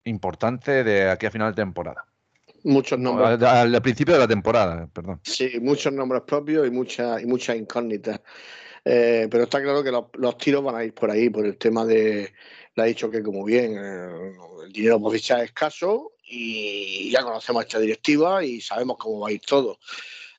[0.06, 2.06] importante de aquí a final de temporada.
[2.66, 3.40] Muchos nombres.
[3.44, 5.20] Al, principio de la temporada, perdón.
[5.24, 8.20] Sí, muchos nombres propios y muchas y muchas incógnitas.
[8.84, 11.86] Eh, pero está claro que los, tiros van a ir por ahí, por el tema
[11.86, 12.34] de,
[12.76, 14.32] le ha dicho que como bien, eh,
[14.66, 19.30] el dinero por fichar es escaso y ya conocemos esta directiva y sabemos cómo va
[19.30, 19.78] a ir todo.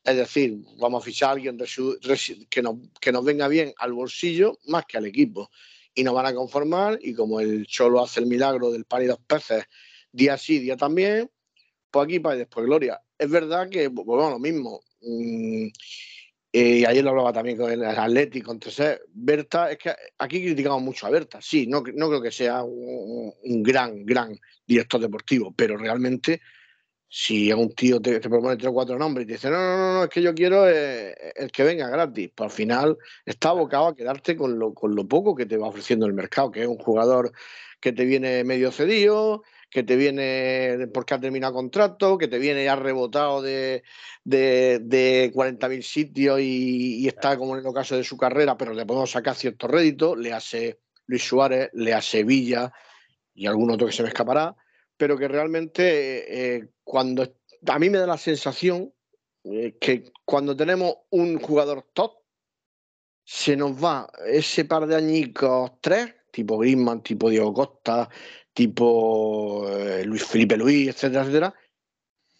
[0.03, 1.57] Es decir, vamos a fichar a alguien
[2.51, 5.51] que, nos, que nos venga bien al bolsillo más que al equipo.
[5.95, 9.07] Y nos van a conformar y como el Cholo hace el milagro del pan y
[9.07, 9.65] dos peces
[10.17, 11.31] día sí, día también,
[11.93, 13.01] aquí para después Gloria.
[13.19, 14.81] Es verdad que, a lo mismo.
[15.01, 15.69] Mm,
[16.53, 21.07] y ayer lo hablaba también con el Atlético, entonces Berta, es que aquí criticamos mucho
[21.07, 24.35] a Berta, sí, no, no creo que sea un, gran, gran
[24.67, 26.41] director deportivo, pero realmente
[27.09, 29.77] si a un tío te, propone tres o cuatro nombres y te dice, no, no,
[29.77, 32.97] no, no es que yo quiero eh, el que venga gratis, pues al final
[33.27, 36.51] está abocado a quedarte con lo, con lo poco que te va ofreciendo el mercado,
[36.51, 37.33] que es un jugador
[37.81, 39.43] que te viene medio cedido,
[39.77, 43.83] que te viene porque ha terminado contrato, que te viene ya rebotado de,
[44.25, 48.87] de, de 40.000 sitios y, está como en el caso de su carrera, pero le
[48.87, 52.73] podemos sacar cierto rédito, le hace Luis Suárez, le hace Villa
[53.35, 54.57] y algún otro que se me escapará,
[54.97, 57.37] pero que realmente eh, cuando
[57.67, 58.95] a mí me da la sensación
[59.45, 62.15] eh, que cuando tenemos un jugador top,
[63.25, 68.09] se nos va ese par de añicos, tres, tipo Griezmann, tipo Diego Costa,
[68.57, 71.55] tipo eh, Luis Felipe Luis, etcétera, etcétera.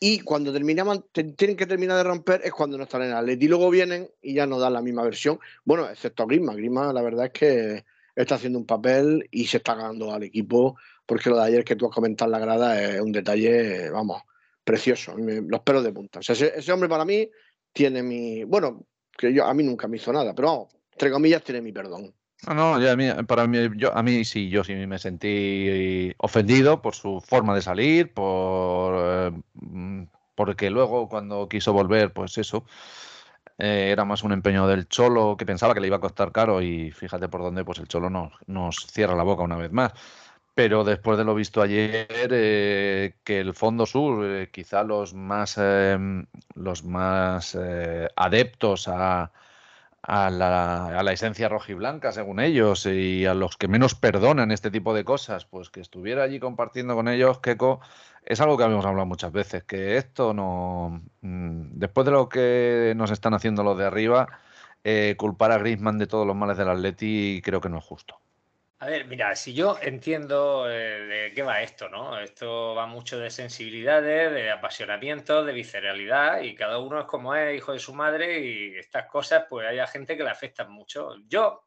[0.01, 3.49] Y cuando terminaban, tienen que terminar de romper es cuando no están en el Y
[3.49, 5.39] luego vienen y ya no dan la misma versión.
[5.65, 6.55] Bueno, excepto Grima.
[6.55, 10.77] Grima, la verdad es que está haciendo un papel y se está ganando al equipo,
[11.05, 14.23] porque lo de ayer que tú has comentado en la grada es un detalle, vamos,
[14.65, 15.15] precioso.
[15.19, 16.21] Los pelos de punta.
[16.21, 17.29] ese, ese, hombre para mí
[17.75, 18.43] tiene mi.
[18.45, 21.73] Bueno, que yo a mí nunca me hizo nada, pero vamos, entre comillas, tiene mi
[21.73, 22.15] perdón.
[22.55, 27.21] No, ya para mí, yo, a mí sí, yo sí me sentí ofendido por su
[27.21, 32.65] forma de salir, por eh, porque luego cuando quiso volver, pues eso,
[33.59, 36.63] eh, era más un empeño del Cholo que pensaba que le iba a costar caro
[36.63, 39.93] y fíjate por dónde, pues el Cholo nos, nos cierra la boca una vez más.
[40.55, 45.59] Pero después de lo visto ayer, eh, que el Fondo Sur, quizá los más,
[46.55, 47.59] los más
[48.17, 49.33] adeptos a,
[50.07, 54.71] a la, a la, esencia rojiblanca, según ellos, y a los que menos perdonan este
[54.71, 57.81] tipo de cosas, pues que estuviera allí compartiendo con ellos, Keiko,
[58.25, 61.03] es algo que habíamos hablado muchas veces, que esto no.
[61.23, 64.29] Mm, después de lo que nos están haciendo los de arriba,
[64.85, 68.21] eh, culpar a Griezmann de todos los males del Atleti creo que no es justo.
[68.79, 72.19] A ver, mira, si yo entiendo eh, de qué va esto, ¿no?
[72.21, 77.57] Esto va mucho de sensibilidades, de apasionamiento, de visceralidad y cada uno es como es,
[77.57, 81.15] hijo de su madre y estas cosas pues hay gente que le afectan mucho.
[81.27, 81.65] Yo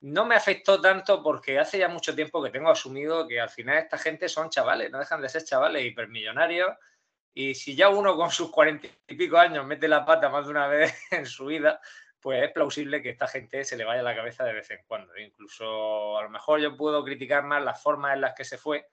[0.00, 3.76] no me afectó tanto porque hace ya mucho tiempo que tengo asumido que al final
[3.76, 6.70] esta gente son chavales, no dejan de ser chavales hipermillonarios
[7.34, 10.50] y si ya uno con sus cuarenta y pico años mete la pata más de
[10.50, 11.78] una vez en su vida,
[12.22, 15.18] pues es plausible que esta gente se le vaya la cabeza de vez en cuando.
[15.18, 18.86] Incluso a lo mejor yo puedo criticar más las formas en las que se fue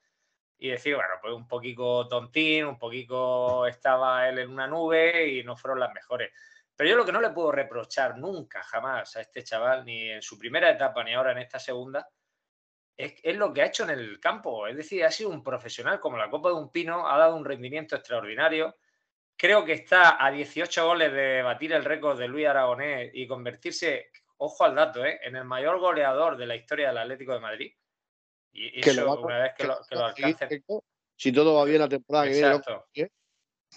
[0.58, 5.44] y decir, bueno, pues un poquito tontín, un poquito estaba él en una nube y
[5.44, 6.32] no fueron las mejores.
[6.76, 10.24] Pero yo lo que no le puedo reprochar nunca, jamás a este chaval, ni en
[10.24, 12.10] su primera etapa ni ahora en esta segunda,
[12.98, 14.66] es, es, lo que ha hecho en el campo.
[14.66, 17.46] Es decir, ha sido un profesional como la Copa de un Pino, ha dado un
[17.46, 18.76] rendimiento extraordinario
[19.40, 24.12] creo que está a 18 goles de batir el récord de Luis Aragonés y convertirse,
[24.38, 25.22] ojo al dato, ¿eh?
[25.24, 27.74] en el mayor goleador de la historia del Atlético de Madrid.
[28.52, 30.64] Y eso, una vez que lo, que alcance.
[31.16, 32.88] Si todo va bien la temporada Exacto.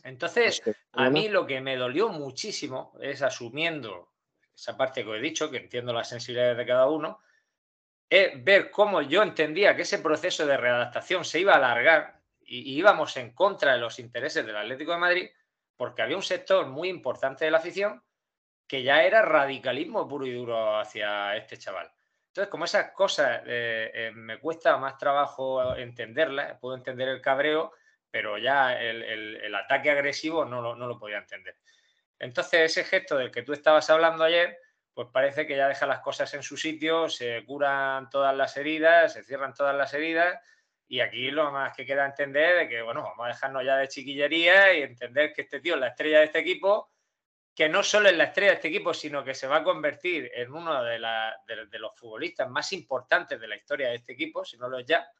[0.03, 4.14] Entonces, pues a mí lo que me dolió muchísimo es asumiendo
[4.53, 7.20] esa parte que he dicho, que entiendo las sensibilidades de cada uno,
[8.11, 12.77] es ver cómo yo entendía que ese proceso de readaptación se iba a alargar y,
[12.77, 15.31] íbamos en contra de los intereses del Atlético de Madrid,
[15.83, 18.01] porque había un sector muy importante de la afición
[18.68, 21.90] que ya era radicalismo puro y duro hacia este chaval.
[22.29, 27.73] Entonces, como esas cosas eh, eh, me cuesta más trabajo entenderlas, puedo entender el cabreo,
[28.12, 31.57] pero ya el, ataque agresivo no lo, no lo podía entender.
[32.16, 34.57] Entonces, ese gesto del que tú estabas hablando ayer,
[34.95, 39.14] pues parece que ya deja las cosas en su sitio, se curan todas las heridas,
[39.14, 40.38] se cierran todas las heridas
[40.92, 43.88] y aquí lo más que queda entender es que, bueno, vamos a dejarnos ya de
[43.88, 46.90] chiquillería y entender que este tío es la estrella de este equipo,
[47.55, 50.31] que no solo es la estrella de este equipo, sino que se va a convertir
[50.35, 54.68] en uno de, los futbolistas más importantes de la historia de este equipo, si no
[54.68, 55.11] lo es ya.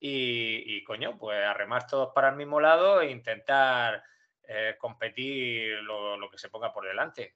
[0.00, 4.02] Y, coño, pues arremar todos para el mismo lado e intentar
[4.42, 7.34] eh, competir lo, que se ponga por delante.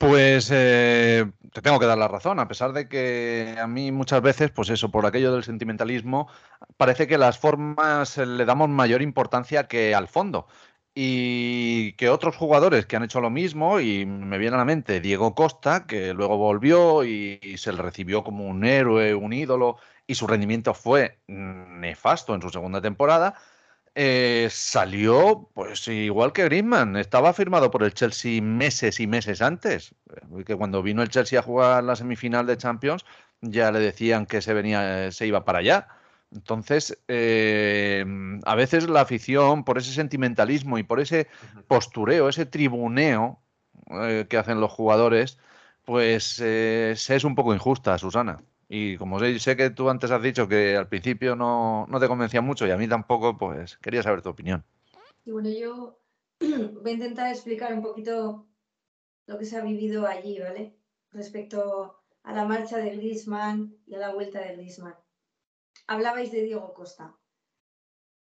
[0.00, 4.22] Pues eh, te tengo que dar la razón, a pesar de que a mí muchas
[4.22, 6.26] veces, pues eso, por aquello del sentimentalismo,
[6.78, 10.46] parece que las formas le damos mayor importancia que al fondo.
[10.94, 15.00] Y que otros jugadores que han hecho lo mismo, y me viene a la mente
[15.02, 19.76] Diego Costa, que luego volvió y, y se le recibió como un héroe, un ídolo,
[20.06, 23.34] y su rendimiento fue nefasto en su segunda temporada,
[23.94, 29.94] eh, salió, pues igual que Griezmann, estaba firmado por el Chelsea meses y meses antes,
[30.14, 33.04] eh, que cuando vino el Chelsea a jugar la semifinal de Champions
[33.40, 35.88] ya le decían que se venía, se iba para allá.
[36.32, 38.04] Entonces, eh,
[38.44, 41.28] a veces la afición, por ese sentimentalismo y por ese
[41.66, 43.40] postureo, ese tribuneo
[44.28, 45.38] que hacen los jugadores,
[45.84, 48.40] pues es un poco injusta, Susana.
[48.72, 52.68] Y como sé, que tú antes has dicho que al principio no, te convencía mucho
[52.68, 54.64] y a mí tampoco, pues quería saber tu opinión.
[55.24, 55.98] Y bueno, yo
[56.38, 58.46] voy a intentar explicar un poquito
[59.26, 60.76] lo que se ha vivido allí, ¿vale?
[61.10, 64.94] Respecto a la marcha de Griezmann y a la vuelta de Griezmann.
[65.88, 67.16] Hablabais de Diego Costa.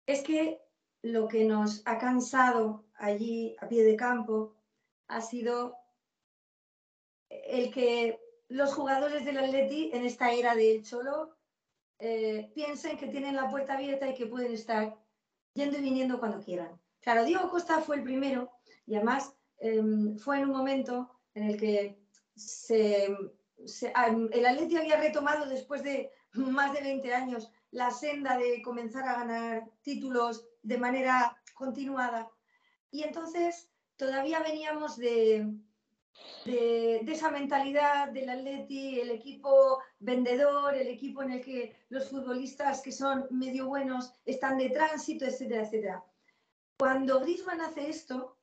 [0.07, 0.62] Es que
[1.03, 4.57] lo que nos ha cansado allí a pie de campo
[5.09, 5.77] ha sido
[7.29, 8.18] el que
[8.53, 11.35] los jugadores del Atleti en esta era del Cholo
[11.99, 14.95] eh, piensen que tienen la puerta abierta y que pueden estar
[15.55, 16.79] yendo y viniendo cuando quieran.
[17.01, 18.51] Claro, Diego Costa fue el primero
[18.87, 21.99] y además em, fue en un momento en el que
[24.35, 29.15] el Atleti había retomado después de más de 20 años la senda de comenzar a
[29.15, 32.31] ganar títulos de manera continuada.
[32.91, 35.49] Y entonces todavía veníamos de,
[36.44, 42.81] de, esa mentalidad del Atleti, el equipo vendedor, el equipo en el que los futbolistas
[42.81, 46.05] que son medio buenos están de tránsito, etcétera, etcétera.
[46.79, 48.37] Cuando Griezmann hace esto,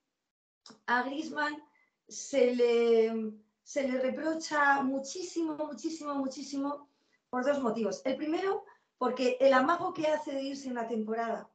[0.85, 1.61] a Griezmann
[2.07, 6.89] se le, se le reprocha muchísimo, muchísimo, muchísimo
[7.29, 8.01] por dos motivos.
[8.05, 8.65] El primero,
[8.97, 11.49] porque el amago que hace de irse una temporada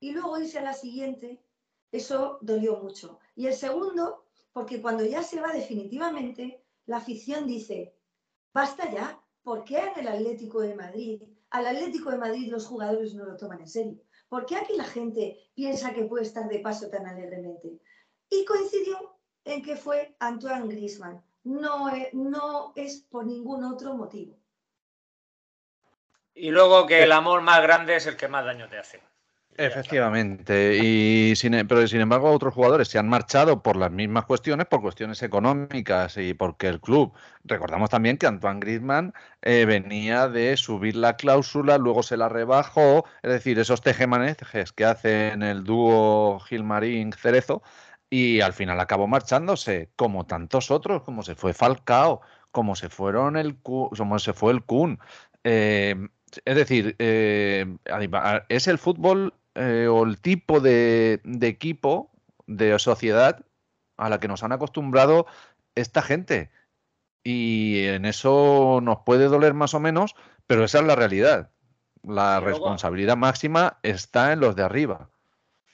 [0.00, 1.42] y luego irse a la siguiente,
[1.90, 3.18] eso dolió mucho.
[3.34, 4.27] Y el segundo,
[4.58, 7.94] porque cuando ya se va definitivamente, la afición dice,
[8.52, 13.14] basta ya, ¿por qué en el Atlético de Madrid, al Atlético de Madrid los jugadores
[13.14, 14.02] no lo toman en serio?
[14.28, 17.78] ¿Por qué aquí la gente piensa que puede estar de paso tan alegremente?
[18.28, 21.22] Y coincidió en que fue Antoine Griezmann.
[21.44, 24.40] No, e, no es por ningún otro motivo.
[26.34, 29.00] Y luego que el amor más grande es el que más daño te hace.
[29.60, 34.66] Efectivamente, y sin, pero sin embargo otros jugadores se han marchado por las mismas cuestiones,
[34.66, 40.56] por cuestiones económicas y porque el club, recordamos también que Antoine Griezmann eh, venía de
[40.56, 46.38] subir la cláusula, luego se la rebajó, es decir, esos tejemanejes que hacen el dúo
[46.38, 47.60] Gilmarín-Cerezo
[48.08, 52.20] y al final acabó marchándose, como tantos otros, como se fue Falcao,
[52.52, 55.00] como se fueron el como se fue el Kun.
[55.42, 55.96] Eh,
[56.44, 57.66] es decir, eh,
[58.48, 62.12] es el fútbol eh, o el tipo de, equipo,
[62.46, 63.44] de sociedad
[63.96, 65.26] a la que nos han acostumbrado
[65.74, 66.52] esta gente.
[67.24, 70.14] Y en eso nos puede doler más o menos,
[70.46, 71.50] pero esa es la realidad.
[72.04, 75.10] La responsabilidad máxima está en los de arriba.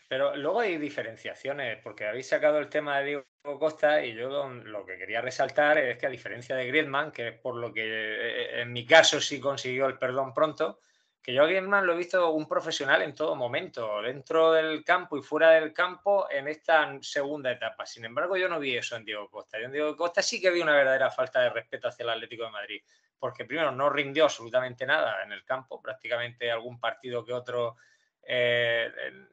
[0.09, 4.87] Pero luego hay diferenciaciones, porque habéis sacado el tema de Diego Costa y yo lo
[4.87, 8.63] que quería resaltar es que a diferencia de Griezmann, que es por lo que eh,
[8.63, 10.79] en mi caso sí consiguió el perdón pronto,
[11.25, 15.17] que yo a Griezmann lo he visto un profesional en todo momento, dentro del campo
[15.17, 17.87] y fuera del campo en esta segunda etapa.
[17.87, 19.59] Sin embargo, yo no vi eso en Diego Costa.
[19.59, 22.45] Yo en Diego Costa sí que vi una verdadera falta de respeto hacia el Atlético
[22.45, 22.83] de Madrid,
[23.19, 27.77] porque primero no rindió absolutamente nada en el campo, prácticamente algún partido que otro
[28.23, 29.27] eh, en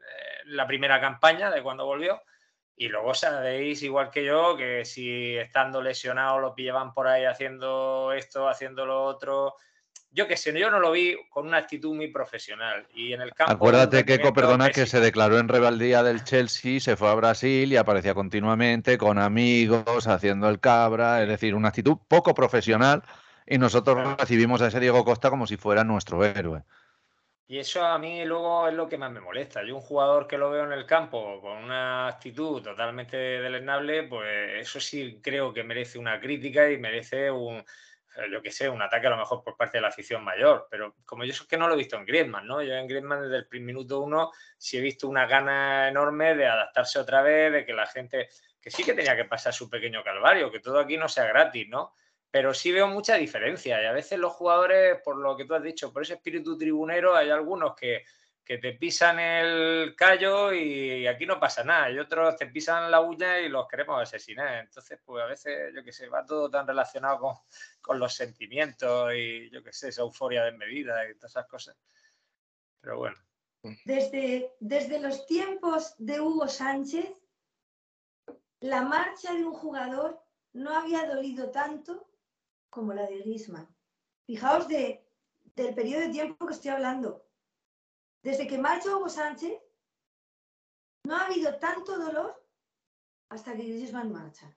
[0.45, 2.21] la primera campaña de cuando volvió.
[2.73, 8.13] Y luego sabéis, igual que yo, que si estando lesionado lo pillaban por ahí haciendo
[8.13, 9.55] esto, haciendo lo otro,
[10.13, 12.85] yo qué sé, yo no lo vi con una actitud muy profesional.
[12.93, 13.53] Y en el campo.
[13.53, 17.77] Acuérdate, que perdona, que se declaró en rebeldía del Chelsea, se fue a Brasil y
[17.77, 23.03] aparecía continuamente con amigos, haciendo el cabra, es decir, una actitud poco profesional.
[23.47, 26.63] Y nosotros recibimos a ese Diego Costa como si fuera nuestro héroe.
[27.47, 29.61] Y eso a mí luego es lo que más me molesta.
[29.63, 34.61] Yo un jugador que lo veo en el campo con una actitud totalmente deleznable, pues
[34.61, 37.61] eso sí creo que merece una crítica y merece un,
[38.29, 40.95] yo qué sé, un ataque a lo mejor por parte de la afición mayor, pero
[41.05, 42.61] como yo es que no lo he visto en Griezmann, ¿no?
[42.61, 46.99] Yo en Griezmann desde el minuto uno sí he visto una gana enorme de adaptarse
[46.99, 50.51] otra vez, de que la gente, que sí que tenía que pasar su pequeño calvario,
[50.51, 51.93] que todo aquí no sea gratis, ¿no?
[52.29, 55.63] Pero sí veo mucha diferencia y a veces los jugadores, por lo que tú has
[55.63, 58.03] dicho, por ese espíritu tribunero, hay algunos que
[58.43, 61.91] que te pisan el callo y aquí no pasa nada.
[61.91, 64.65] Y otros te pisan la uña y los queremos asesinar.
[64.65, 67.19] Entonces, pues a veces, yo qué sé, va todo tan relacionado
[67.81, 71.77] con, los sentimientos y yo qué sé, esa euforia de medida y todas esas cosas.
[72.79, 73.17] Pero bueno.
[73.85, 77.13] Desde, desde los tiempos de Hugo Sánchez,
[78.59, 80.19] la marcha de un jugador
[80.53, 82.09] no había dolido tanto
[82.69, 83.67] como la de Griezmann.
[84.25, 85.05] Fijaos de,
[85.55, 87.30] del periodo de tiempo que estoy hablando
[88.23, 89.59] desde que marchó Hugo Sánchez,
[91.03, 92.45] no ha habido tanto dolor
[93.29, 94.55] hasta que Griezmann marcha.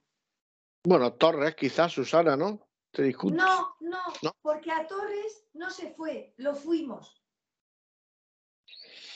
[0.87, 2.69] Bueno, Torres, quizás, Susana, ¿no?
[2.91, 3.37] ¿Te discutes?
[3.37, 7.21] No, no, porque a Torres no se fue, lo fuimos.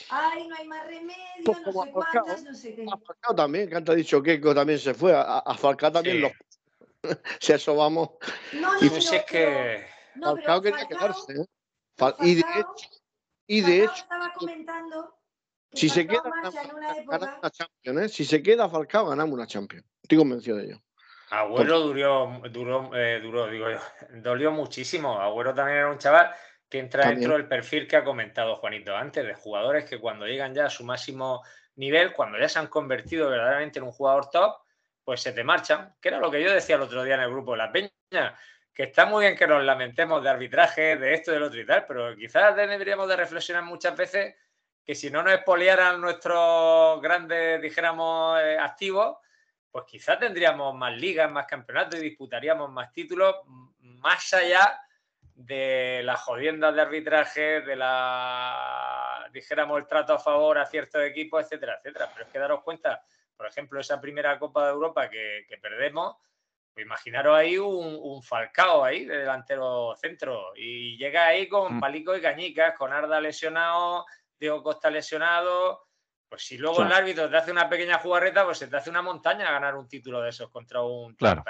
[0.09, 2.85] Ay, no hay más remedio, pues no sé cuántas, no sé qué.
[2.91, 6.21] A Falcao también, que antes ha dicho que también se fue, a, a Falcao también
[6.21, 6.31] lo
[7.39, 8.09] si eso vamos.
[8.53, 9.85] No, no, y pues es que...
[10.15, 11.45] No, Falcao quería quedarse, ¿eh?
[12.21, 12.98] y de hecho,
[13.49, 15.19] y de hecho, estaba comentando
[15.73, 18.09] si se queda, una Champions, ¿eh?
[18.09, 19.85] Si se queda Falcao, ganamos una Champions.
[20.01, 20.81] Estoy convencido de ello.
[21.29, 23.79] Agüero duró, duró, eh, duró, digo yo,
[24.21, 25.19] dolió muchísimo.
[25.19, 26.31] Agüero también era un chaval
[26.67, 30.53] que entra dentro del perfil que ha comentado Juanito antes, de jugadores que cuando llegan
[30.53, 31.43] ya a su máximo
[31.75, 34.57] nivel, cuando ya se han convertido verdaderamente en un jugador top,
[35.03, 37.31] pues se te marchan, que era lo que yo decía el otro día en el
[37.31, 38.37] grupo de La Peña
[38.79, 41.85] que está muy bien que nos lamentemos de arbitraje, de esto, del otro y tal,
[41.85, 44.35] pero quizás deberíamos de reflexionar muchas veces
[44.85, 49.17] que si no nos expoliaran nuestros grandes, dijéramos, eh, activos,
[49.69, 53.35] pues quizás tendríamos más ligas, más campeonatos y disputaríamos más títulos,
[53.79, 54.79] más allá
[55.35, 61.43] de las jodiendas de arbitraje, de la, dijéramos, el trato a favor a ciertos equipos,
[61.43, 62.09] etcétera, etcétera.
[62.13, 63.03] Pero es que daros cuenta,
[63.35, 66.15] por ejemplo, esa primera Copa de Europa que, que perdemos,
[66.79, 71.79] pues imaginaros ahí un, Falcao ahí de delantero centro y llega ahí con mm.
[71.79, 74.05] Palico y Cañicas, con Arda lesionado,
[74.39, 75.87] Diego Costa lesionado.
[76.29, 79.01] Pues si luego el árbitro te hace una pequeña jugarreta, pues se te hace una
[79.01, 81.43] montaña ganar un título de esos contra un claro.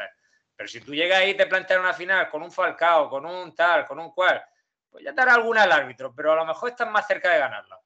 [0.55, 3.53] Pero si tú llegas ahí y te planteas una final con un Falcao, con un
[3.53, 4.41] tal, con un cual,
[4.89, 7.39] pues ya te hará alguna el árbitro, pero a lo mejor estás más cerca de
[7.39, 7.79] ganarla.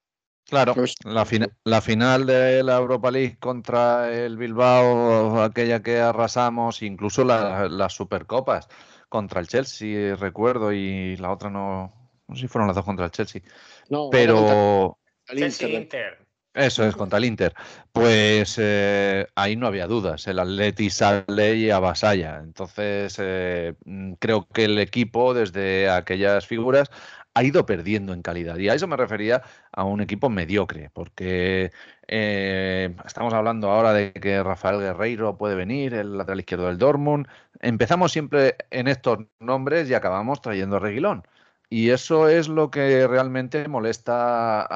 [0.50, 1.26] Claro, pues, la,
[1.64, 8.68] la, final de la Europa League contra el Bilbao, aquella que arrasamos, incluso las Supercopas
[9.10, 11.94] contra el Chelsea, recuerdo, y la otra no,
[12.28, 13.41] no sé si fueron las dos contra el Chelsea.
[13.89, 14.98] No, pero...
[15.28, 16.26] Chelsea Inter.
[16.54, 17.54] Eso es, contra el Inter.
[17.91, 20.28] Pues eh, ahí no había dudas.
[20.28, 22.41] El Atleti sale y avasalla.
[22.44, 23.74] Entonces, eh,
[24.20, 26.91] creo que el equipo, desde aquellas figuras,
[27.34, 28.57] ha ido perdiendo en calidad.
[28.57, 31.71] Y a eso me refería a un equipo mediocre, porque
[32.07, 37.27] eh, estamos hablando ahora de que Rafael Guerreiro puede venir, el lateral izquierdo del Dortmund.
[37.59, 41.23] Empezamos siempre en estos nombres y acabamos trayendo a Reguilón.
[41.69, 44.67] Y eso es lo que realmente molesta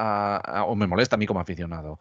[0.66, 2.00] o me molesta a mí como aficionado.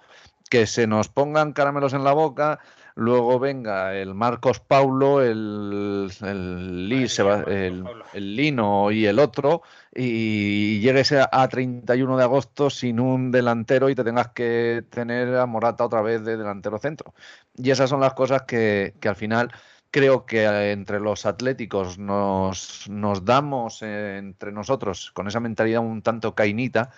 [0.50, 2.60] Que se nos pongan caramelos en la boca,
[2.96, 9.62] luego venga el Marcos Paulo, el, el, el, Lino y el otro,
[9.94, 15.46] y llegues a 31 de agosto sin un delantero y te tengas que tener a
[15.46, 17.14] Morata otra vez de delantero centro.
[17.56, 19.52] Y esas son las cosas que, al final
[19.92, 26.36] creo que entre los atléticos nos, nos damos entre nosotros con esa mentalidad un tanto
[26.36, 26.92] cainita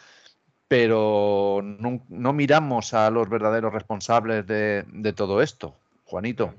[0.69, 5.75] pero no, miramos a los verdaderos responsables de todo esto.
[6.05, 6.53] Juanito.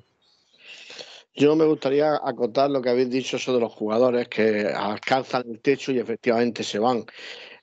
[1.34, 5.92] Yo me gustaría acotar lo que habéis dicho sobre los jugadores que alcanzan el techo
[5.92, 7.04] y efectivamente se van.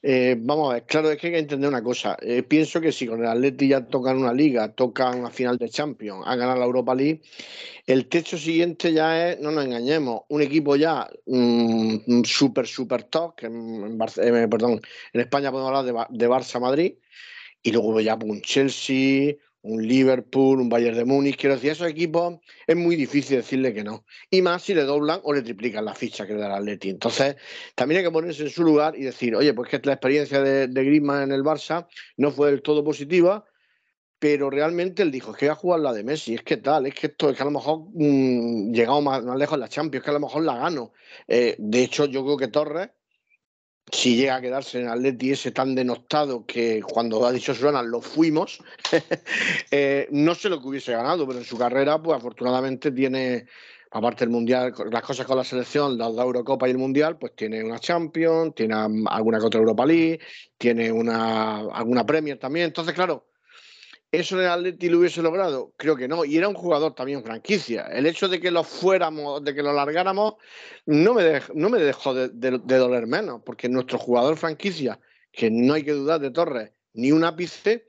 [0.09, 2.15] Eh, vamos a ver, claro, es que hay que entender una cosa.
[2.21, 5.67] Eh, pienso que si con el Atleti ya tocan una liga, tocan una final de
[5.67, 7.21] Champions, a ganar la Europa League,
[7.85, 13.35] el techo siguiente ya es, no nos engañemos, un equipo ya mm, súper, súper top,
[13.35, 14.79] que en, eh, perdón,
[15.11, 16.93] en España podemos hablar de, de Barça-Madrid,
[17.61, 21.37] y luego ya un Chelsea, un Liverpool, un Bayern de Múnich.
[21.37, 24.05] Quiero decir, esos equipos es muy difícil decirle que no.
[24.29, 26.89] Y más si le doblan o le triplican la ficha que le da el Atleti.
[26.89, 27.35] Entonces,
[27.75, 30.67] también hay que ponerse en su lugar y decir, oye, pues que la experiencia de,
[30.67, 31.87] de Griezmann en el Barça
[32.17, 33.45] no fue del todo positiva,
[34.19, 36.87] pero realmente él dijo, es que voy a jugar la de Messi, es que tal,
[36.87, 40.01] es que esto, es que a lo mejor mm, llegamos más, lejos en la Champions,
[40.01, 40.93] es que a lo mejor la gano.
[41.27, 42.89] Eh, de hecho, yo creo que Torres
[43.91, 48.01] si llega a quedarse en Atleti ese tan denostado que cuando ha dicho Susana lo
[48.01, 48.59] fuimos,
[49.71, 53.47] eh, no sé lo que hubiese ganado, pero en su carrera, pues afortunadamente tiene,
[53.91, 57.35] aparte del Mundial, las cosas con la selección, la, la Eurocopa y el Mundial, pues
[57.35, 60.19] tiene una Champions, tiene alguna otra Europa League,
[60.57, 62.65] tiene una, alguna Premier también.
[62.65, 63.25] Entonces, claro,
[64.11, 65.73] ¿Eso en el Atleti lo hubiese logrado?
[65.75, 66.23] Creo que no.
[66.23, 67.87] Y era un jugador también franquicia.
[67.87, 70.35] El hecho de que lo fuéramos, de que lo largáramos,
[70.85, 74.99] no me, no me dejó de, doler menos, porque nuestro jugador franquicia,
[75.31, 77.85] que no hay que dudar de Torres, ni un ápice,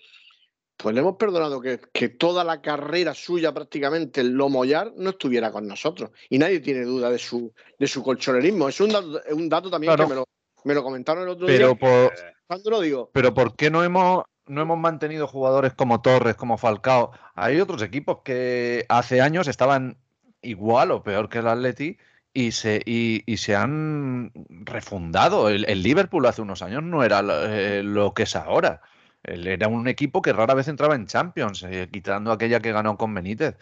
[0.77, 5.69] pues le hemos perdonado que, toda la carrera suya prácticamente, el Lomollar, no estuviera con
[5.69, 6.11] nosotros.
[6.29, 8.69] Y nadie tiene duda de su, de su colchonerismo.
[8.69, 10.25] Es un dato, un dato también que me lo,
[10.65, 11.77] me lo, comentaron el otro pero día.
[11.77, 12.13] Por,
[12.49, 13.11] ¿Cuándo lo digo?
[13.13, 17.13] Pero ¿por qué no hemos no hemos mantenido jugadores como Torres, como Falcao.
[17.35, 19.99] Hay otros equipos que hace años estaban
[20.43, 21.99] igual o peor que el Atleti
[22.33, 25.49] y se, y, se han refundado.
[25.49, 28.81] El, Liverpool hace unos años no era eh, lo, que es ahora.
[29.25, 33.15] era un equipo que rara vez entraba en Champions, eh, quitando aquella que ganó con
[33.15, 33.57] Benítez.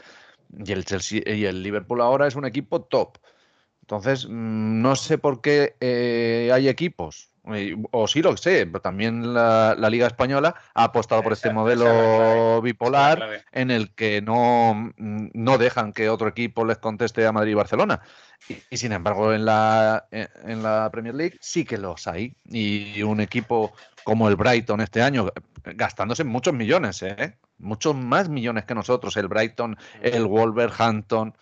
[0.64, 3.18] Y el, Chelsea, y el Liverpool ahora es un equipo top.
[3.82, 7.30] Entonces, mm, no sé por qué eh, hay equipos
[7.90, 13.44] o sí lo sé, pero también la, Liga Española ha apostado por este modelo bipolar
[13.52, 18.00] en el que no, no dejan que otro equipo les conteste a Madrid y Barcelona.
[18.70, 22.34] Y, sin embargo, en la, en la Premier League sí que los hay.
[22.48, 23.72] Y un equipo
[24.04, 25.32] como el Brighton este año,
[25.64, 27.36] gastándose muchos millones, ¿eh?
[27.58, 31.34] muchos más millones que nosotros, el Brighton, el Wolverhampton.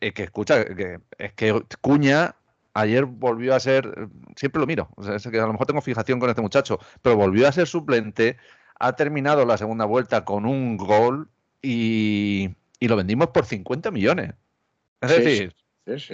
[0.00, 2.34] Eh, que escucha, que, es que Cuña
[2.80, 5.80] ayer volvió a ser, siempre lo miro, o sea, es que a lo mejor tengo
[5.80, 8.36] fijación con este muchacho, pero volvió a ser suplente,
[8.78, 11.28] ha terminado la segunda vuelta con un gol
[11.60, 12.50] y,
[12.80, 14.34] lo vendimos por 50 millones.
[15.00, 15.54] Es decir,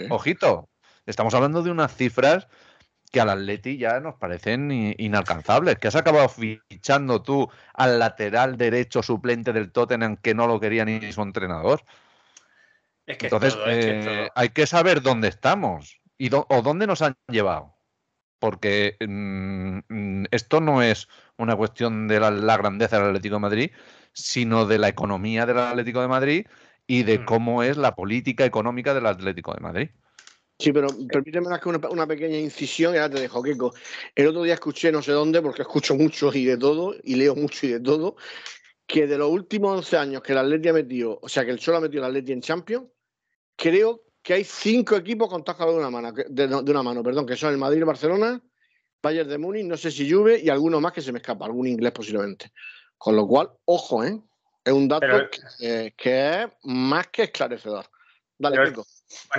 [0.09, 0.69] ojito,
[1.05, 2.47] estamos hablando de unas cifras
[3.11, 5.77] que al Atleti ya nos parecen inalcanzables.
[5.77, 10.83] Que has acabado fichando tú al lateral derecho suplente del Tottenham que no lo quería
[10.85, 11.83] ni su entrenador.
[13.05, 17.75] Entonces, eh, hay que saber dónde estamos y o dónde nos han llevado.
[18.39, 21.07] Porque mm, mm, esto no es
[21.37, 23.71] una cuestión de la, grandeza del Atlético de Madrid,
[24.13, 26.47] sino de la economía del Atlético de Madrid
[26.87, 27.25] y de mm.
[27.25, 29.89] cómo es la política económica del Atlético de Madrid.
[30.57, 31.59] Sí, pero permíteme una,
[31.89, 33.73] una, pequeña incisión y ahora te dejo, Keiko.
[34.15, 37.35] El otro día escuché no sé dónde, porque escucho mucho y de todo, y leo
[37.35, 38.15] mucho y de todo,
[38.87, 41.59] que de los últimos 11 años que el Atleti ha metido, o sea, que el
[41.59, 42.87] Cholo ha metido el Atleti en Champions,
[43.57, 47.51] creo que hay cinco equipos con de una mano, de, una mano, perdón, que son
[47.51, 48.41] el Madrid, Barcelona,
[48.99, 51.67] Bayern de Múnich, no sé si Juve y alguno más que se me escapa, algún
[51.67, 52.51] inglés posiblemente.
[52.97, 54.19] Con lo cual, ojo, ¿eh?
[54.63, 55.05] Es un dato
[55.59, 57.85] que, es más que esclarecedor.
[58.39, 58.87] Dale, Pico.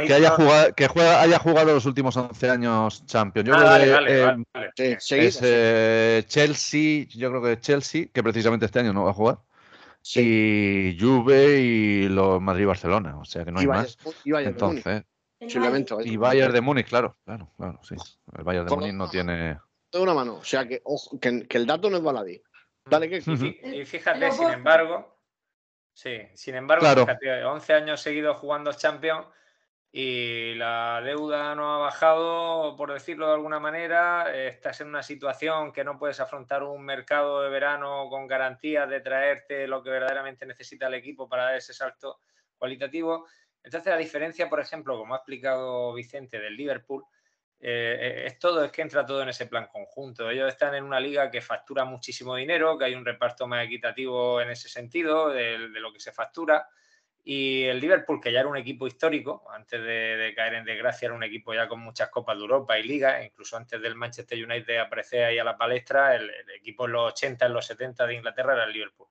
[0.06, 3.48] Que haya, jugado, que haya jugado los últimos 11 años Champions.
[3.48, 4.44] Yo ah, creo
[4.76, 9.10] que eh, es eh, Chelsea, yo creo que Chelsea, que precisamente este año no va
[9.10, 9.38] a jugar.
[10.14, 13.98] Y Juve y los Madrid-Barcelona, o sea que no hay más.
[14.24, 15.04] Y Bayern Entonces,
[15.40, 16.06] de Múnich.
[16.06, 17.96] Y Bayern de Múnich, claro, claro, claro, sí.
[18.36, 19.58] El Bayern de Múnich no tiene.
[19.90, 22.40] De una mano, o sea que, ojo, que, el dato no es baladí.
[22.84, 23.16] Dale, que.
[23.18, 25.18] Y fíjate, sin embargo,
[25.92, 29.26] sí, sin embargo, fíjate, 11 años seguidos jugando Champions
[29.98, 34.30] y la deuda no ha bajado, por decirlo de alguna manera.
[34.30, 39.00] Estás en una situación que no puedes afrontar un mercado de verano con garantías de
[39.00, 42.18] traerte lo que verdaderamente necesita el equipo para dar ese salto
[42.58, 43.26] cualitativo.
[43.62, 47.02] Entonces, la diferencia, por ejemplo, como ha explicado Vicente del Liverpool,
[47.58, 50.28] eh, es todo, es que entra todo en ese plan conjunto.
[50.28, 54.42] Ellos están en una liga que factura muchísimo dinero, que hay un reparto más equitativo
[54.42, 56.68] en ese sentido de lo que se factura
[57.28, 61.14] y el Liverpool, que ya era un equipo histórico, antes de, caer en desgracia, era
[61.16, 64.78] un equipo ya con muchas Copas de Europa y Liga, incluso antes del Manchester United
[64.78, 68.52] aparecer ahí a la palestra, el, equipo en los 80, en los 70 de Inglaterra
[68.52, 69.08] era el Liverpool.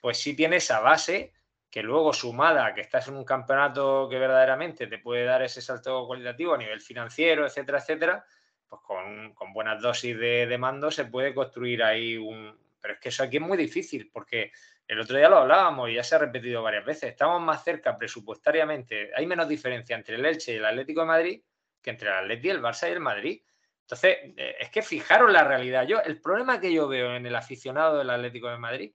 [0.00, 1.32] Pues sí tiene esa base
[1.68, 5.60] que luego sumada a que estás en un campeonato que verdaderamente te puede dar ese
[5.60, 8.24] salto cualitativo a nivel financiero, etcétera, etcétera,
[8.68, 12.56] pues con, con buenas dosis de, de mando se puede construir ahí un...
[12.80, 14.52] Pero es que eso aquí es muy difícil porque
[14.88, 17.10] el otro día lo hablábamos y ya se ha repetido varias veces.
[17.10, 19.10] Estamos más cerca presupuestariamente.
[19.16, 21.42] Hay menos diferencia entre el Elche y el Atlético de Madrid
[21.82, 23.42] que entre el Atlético, el Barça y el Madrid.
[23.82, 25.86] Entonces, eh, es que fijaros la realidad.
[25.86, 28.94] Yo, el problema que yo veo en el aficionado del Atlético de Madrid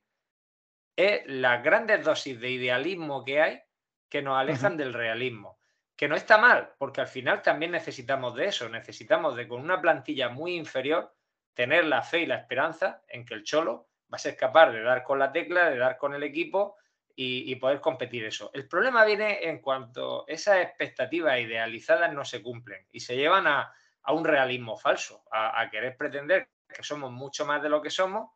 [0.96, 3.62] es las grandes dosis de idealismo que hay
[4.10, 5.60] que nos alejan del realismo.
[5.96, 8.70] Que no está mal, porque al final también necesitamos de eso.
[8.70, 11.14] Necesitamos de con una plantilla muy inferior
[11.54, 14.82] tener la fe y la esperanza en que el Cholo va a ser capaz de
[14.82, 16.78] dar con la tecla, de dar con el equipo
[17.20, 18.52] y, poder competir eso.
[18.54, 23.74] El problema viene en cuanto esas expectativas idealizadas no se cumplen y se llevan a,
[24.10, 28.30] un realismo falso, a, querer pretender que somos mucho más de lo que somos.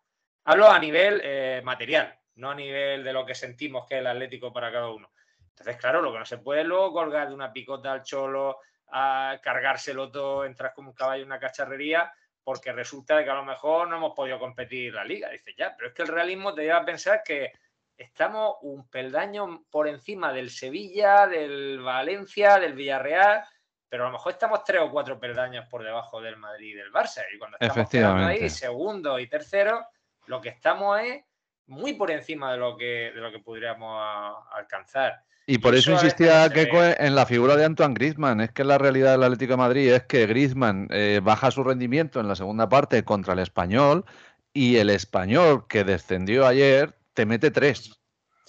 [0.45, 4.07] Hablo a nivel eh, material, no a nivel de lo que sentimos que es el
[4.07, 5.11] Atlético para cada uno.
[5.49, 8.59] Entonces, claro, lo que no se puede luego colgar de una picota al cholo,
[8.91, 12.11] a cargárselo todo, entrar como un caballo en una cacharrería
[12.51, 15.29] porque resulta que a lo mejor no hemos podido competir la liga.
[15.29, 17.53] Dice, ya, pero es que el realismo te lleva a pensar que
[17.95, 23.41] estamos un peldaño por encima del Sevilla, del Valencia, del Villarreal,
[23.87, 26.91] pero a lo mejor estamos tres o cuatro peldaños por debajo del Madrid y del
[26.91, 27.21] Barça.
[27.33, 29.85] Y cuando estamos ahí, segundo y tercero,
[30.25, 31.23] lo que estamos es
[31.67, 35.23] muy por encima de lo que, de lo que podríamos alcanzar.
[35.51, 38.39] Y por eso, insistía en la figura de Antoine Griezmann.
[38.39, 42.21] Es que la realidad del Atlético de Madrid es que Griezmann eh, baja su rendimiento
[42.21, 44.05] en la segunda parte contra el español
[44.53, 47.99] y el español que descendió ayer te mete tres.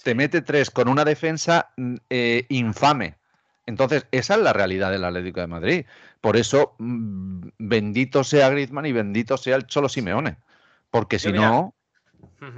[0.01, 3.17] Te mete tres con una defensa mm, eh, infame.
[3.65, 5.85] Entonces, esa es la realidad del Atlético de Madrid.
[6.21, 10.37] Por eso, mm, bendito sea Griezmann y bendito sea el Cholo Simeone.
[10.89, 11.75] Porque si no,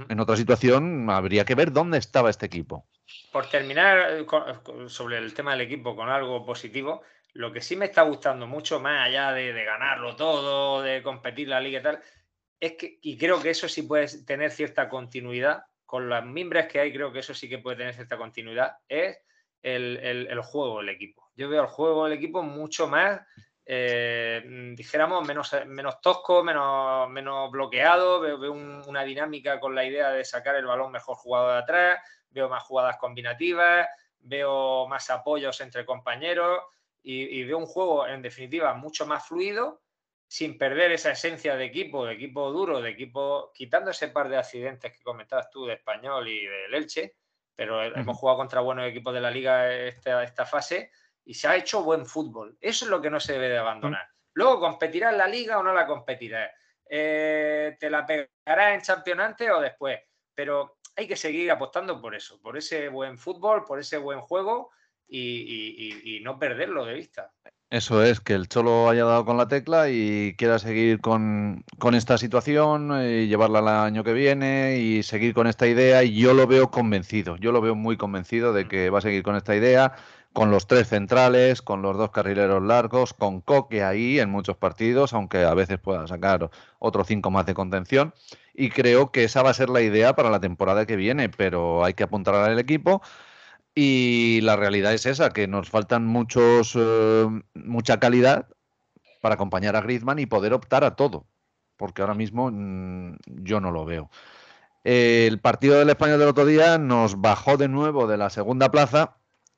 [0.08, 2.86] en otra situación habría que ver dónde estaba este equipo.
[3.32, 4.26] Por terminar eh,
[4.88, 7.02] sobre el tema del equipo con algo positivo,
[7.34, 11.60] lo que sí me está gustando mucho, más allá de, ganarlo todo, de competir la
[11.60, 12.00] liga y tal,
[12.58, 16.80] es que, y creo que eso sí puede tener cierta continuidad, con las mimbres que
[16.80, 19.18] hay, creo que eso sí que puede tener cierta continuidad, es
[19.62, 21.30] el, juego del equipo.
[21.36, 23.20] Yo veo el juego del equipo mucho más,
[23.68, 24.42] eh,
[24.76, 30.54] dijéramos, menos, menos tosco, menos, menos bloqueado, veo, una dinámica con la idea de sacar
[30.54, 31.98] el balón mejor jugado de atrás,
[32.30, 33.88] veo más jugadas combinativas,
[34.20, 36.60] veo más apoyos entre compañeros
[37.02, 39.82] y, veo un juego, en definitiva, mucho más fluido,
[40.28, 44.36] sin perder esa esencia de equipo, de equipo duro, de equipo, quitando ese par de
[44.36, 47.14] accidentes que comentabas tú de Español y del Elche,
[47.54, 50.90] pero hemos jugado contra buenos equipos de la liga esta, esta fase
[51.26, 52.56] y se ha hecho buen fútbol.
[52.60, 54.08] Eso es lo que no se debe de abandonar.
[54.32, 56.50] Luego, ¿competirás en la liga o no la competirás?
[56.88, 59.98] Eh, ¿Te la pegarás en championante o después?
[60.34, 64.70] Pero hay que seguir apostando por eso, por ese buen fútbol, por ese buen juego
[65.08, 67.32] y, no perderlo de vista.
[67.70, 71.64] Eso es, que el Cholo haya dado con la tecla y quiera seguir con,
[71.94, 76.32] esta situación y llevarla el año que viene y seguir con esta idea y yo
[76.32, 79.56] lo veo convencido, yo lo veo muy convencido de que va a seguir con esta
[79.56, 79.96] idea,
[80.36, 85.14] con los tres centrales, con los dos carrileros largos, con Coque ahí en muchos partidos,
[85.14, 88.12] aunque a veces pueda sacar otros cinco más de contención
[88.52, 91.86] y creo que esa va a ser la idea para la temporada que viene, pero
[91.86, 93.00] hay que apuntar al equipo.
[93.74, 98.46] Y la realidad es esa, que nos faltan muchos, eh, mucha calidad
[99.22, 101.26] para acompañar a Griezmann y poder optar a todo,
[101.78, 104.10] porque ahora mismo mm, yo no lo veo.
[104.84, 109.15] El partido del Español del otro día nos bajó de nuevo de la segunda plaza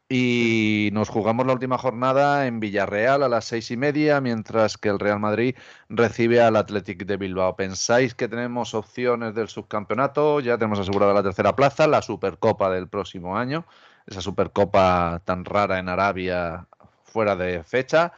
[0.09, 4.89] y nos jugamos la última jornada en Villarreal a las seis y media, mientras que
[4.89, 5.55] el Real Madrid
[5.91, 7.57] recibe al Athletic de Bilbao.
[7.57, 10.41] ¿Pensáis que tenemos opciones del subcampeonato?
[10.41, 13.67] Ya tenemos asegurada la tercera plaza, la Supercopa del próximo año,
[14.07, 16.67] esa Supercopa tan rara en Arabia
[17.05, 18.13] fuera de fecha.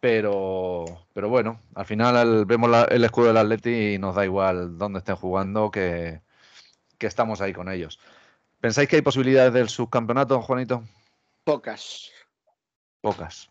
[0.00, 5.00] Pero, pero bueno, al final vemos el escudo del Atleti y nos da igual dónde
[5.00, 6.22] estén jugando que,
[6.98, 7.98] que estamos ahí con ellos.
[8.60, 10.84] ¿Pensáis que hay posibilidades del subcampeonato, Juanito?
[11.44, 12.10] Pocas.
[13.00, 13.50] Pocas.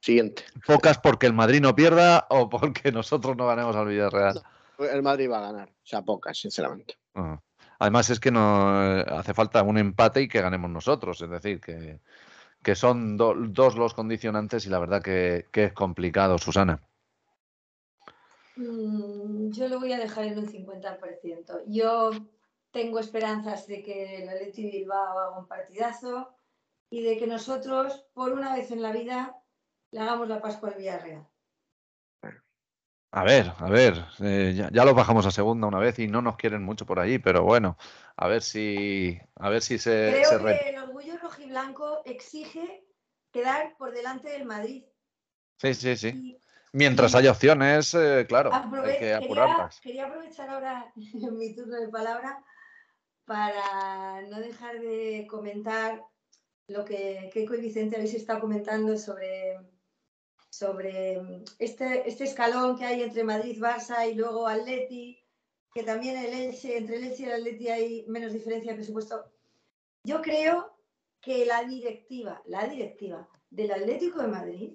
[0.00, 0.44] Siguiente.
[0.66, 4.42] Pocas porque el Madrid no pierda o porque nosotros no ganemos al Villarreal.
[4.78, 5.68] el Madrid va a ganar.
[5.68, 6.96] O sea, pocas, sinceramente.
[7.14, 7.40] Ah.
[7.80, 11.20] Además es que no eh, hace falta un empate y que ganemos nosotros.
[11.22, 12.00] Es decir, que,
[12.62, 16.82] que son dos los condicionantes y la verdad que, es complicado, Susana.
[18.56, 21.62] Mm, yo lo voy a dejar en un 50%.
[21.66, 22.10] Yo
[22.70, 26.28] tengo esperanzas de que el Atleti Bilbao haga un partidazo
[26.90, 29.36] y de que nosotros, por una vez en la vida,
[29.92, 31.26] le hagamos la Pascua al Villarreal.
[33.12, 36.36] A ver, a ver, eh, ya, lo bajamos a segunda una vez y no nos
[36.36, 37.76] quieren mucho por ahí, pero bueno,
[38.16, 40.22] a ver si, a ver si se.
[40.28, 42.84] Creo que el orgullo rojiblanco exige
[43.32, 44.84] quedar por delante del Madrid.
[45.56, 46.38] Sí, sí, sí.
[46.72, 49.80] Mientras haya opciones, eh, claro, hay que apurarlas.
[49.80, 52.44] quería, quería aprovechar ahora mi turno de palabra
[53.24, 56.00] para no dejar de comentar
[56.70, 59.58] lo que Keiko y Vicente habéis estado comentando sobre,
[60.48, 65.18] sobre este, este escalón que hay entre Madrid, Barça y luego Atleti,
[65.74, 69.32] que también el Elche, entre el Elche y el Atleti hay menos diferencia de presupuesto.
[70.04, 70.76] Yo creo
[71.20, 74.72] que la directiva, la directiva del Atlético de Madrid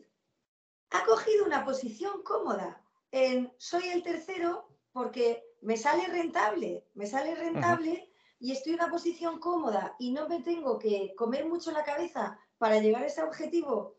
[0.92, 2.82] ha cogido una posición cómoda
[3.12, 8.10] en soy el tercero porque me sale rentable, me sale rentable
[8.40, 12.40] y estoy en una posición cómoda y no me tengo que comer mucho la cabeza
[12.58, 13.98] para llegar a ese objetivo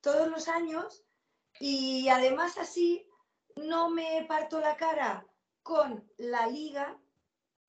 [0.00, 1.04] todos los años
[1.60, 3.08] y además así
[3.56, 5.26] no me parto la cara
[5.62, 6.98] con la liga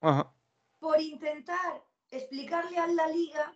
[0.02, 0.34] Ajá.
[0.80, 3.54] por intentar explicarle a la liga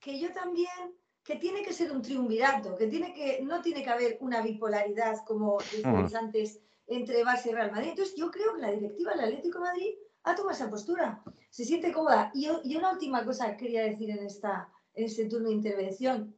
[0.00, 3.90] que yo también, que tiene que ser un triunvirato, que, tiene que no tiene que
[3.90, 6.16] haber una bipolaridad, como decíais Ujú.
[6.16, 7.90] antes, entre Barça y Real Madrid.
[7.90, 9.94] Entonces yo creo que la directiva del Atlético de Madrid
[10.24, 12.30] ha tomado esa postura, se siente cómoda.
[12.34, 16.34] Y, una última cosa que quería decir en, esta, en este turno de intervención.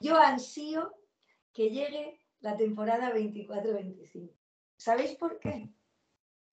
[0.00, 0.94] Yo ansío
[1.52, 4.30] que llegue la temporada 24-25.
[4.76, 5.68] ¿Sabéis por qué?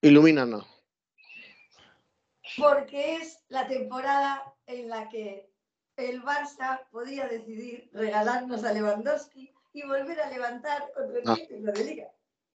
[0.02, 0.66] Ilumínanos.
[2.58, 5.50] porque es la temporada en la que
[5.98, 11.36] el Barça podría decidir regalarnos a Lewandowski y volver a levantar otro Ah.
[11.36, 12.08] título de liga.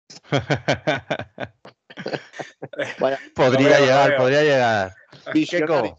[2.99, 4.95] Vaya, podría llegar, podría llegar.
[5.65, 5.95] total.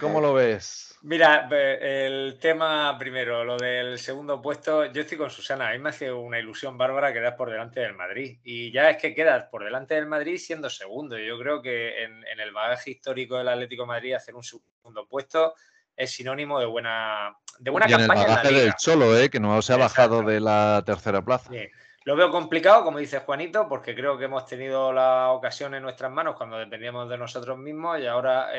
[0.00, 0.96] ¿cómo lo ves?
[1.02, 5.90] Mira, el tema primero, lo del segundo puesto, yo estoy con Susana, a mí me
[5.90, 8.38] hace una ilusión bárbara quedar por delante del Madrid.
[8.42, 11.18] Y ya es que quedas por delante del Madrid siendo segundo.
[11.18, 15.06] Yo creo que en, en el bagaje histórico del Atlético de Madrid hacer un segundo
[15.08, 15.54] puesto
[15.96, 18.64] es sinónimo de buena, de buena y en el campaña en la bagaje liga.
[18.64, 19.30] del Cholo, ¿eh?
[19.30, 21.50] que no se ha bajado de la tercera plaza.
[21.50, 21.68] Sí.
[22.06, 26.12] Lo veo complicado, como dice Juanito, porque creo que hemos tenido la ocasión en nuestras
[26.12, 28.50] manos cuando dependíamos de nosotros mismos y ahora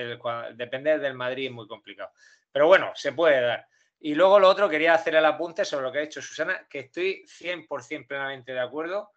[0.56, 2.10] depender del Madrid es muy complicado.
[2.52, 3.68] Pero bueno, se puede dar.
[4.00, 6.80] Y luego lo otro, quería hacer el apunte sobre lo que ha dicho Susana, que
[6.80, 9.12] estoy 100% plenamente de acuerdo,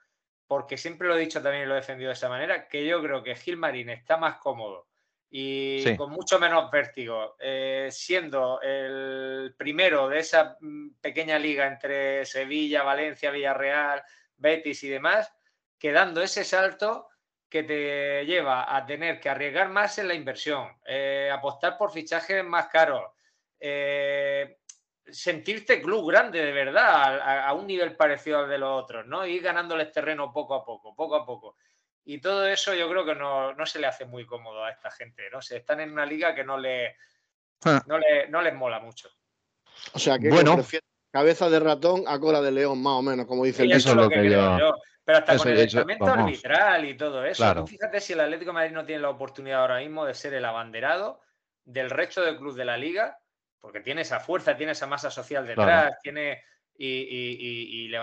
[0.46, 3.02] porque siempre lo he dicho también y lo he defendido de esa manera, que yo
[3.02, 4.87] creo que Gil Marín está más cómodo
[5.30, 5.96] y Sí.
[5.96, 12.82] con mucho menos vértigo, eh, siendo el primero de esa mm, pequeña liga entre Sevilla,
[12.82, 14.02] Valencia, Villarreal,
[14.36, 15.32] Betis y demás,
[15.78, 17.08] que dando ese salto
[17.48, 22.44] que te lleva a tener que arriesgar más en la inversión, eh, apostar por fichajes
[22.44, 23.04] más caros,
[23.58, 24.58] eh,
[25.06, 29.26] sentirte club grande de verdad, a, a un nivel parecido al de los otros, ¿no?
[29.26, 31.56] Ir ganándoles terreno poco a poco, poco a poco.
[32.10, 34.90] Y todo eso yo creo que no, no se le hace muy cómodo a esta
[34.90, 35.42] gente, ¿no?
[35.42, 36.96] Se están en una liga que no, le,
[37.66, 37.82] Ah.
[37.86, 39.10] no, le, no les mola mucho.
[39.92, 40.56] O sea, que Bueno.
[41.12, 43.96] cabeza de ratón a cola de león, más o menos, como dice el Eso es
[43.96, 45.44] lo que creo yo- Pero hasta eso-
[45.82, 46.18] con el vamos.
[46.18, 47.42] arbitral y todo eso.
[47.42, 47.66] Claro.
[47.66, 50.44] Fíjate si el Atlético de Madrid no tiene la oportunidad ahora mismo de ser el
[50.46, 51.20] abanderado
[51.64, 53.18] del resto del club de la liga,
[53.60, 55.96] porque tiene esa fuerza, tiene esa masa social detrás, Claro.
[56.02, 56.42] tiene
[56.74, 57.94] y, y- y- y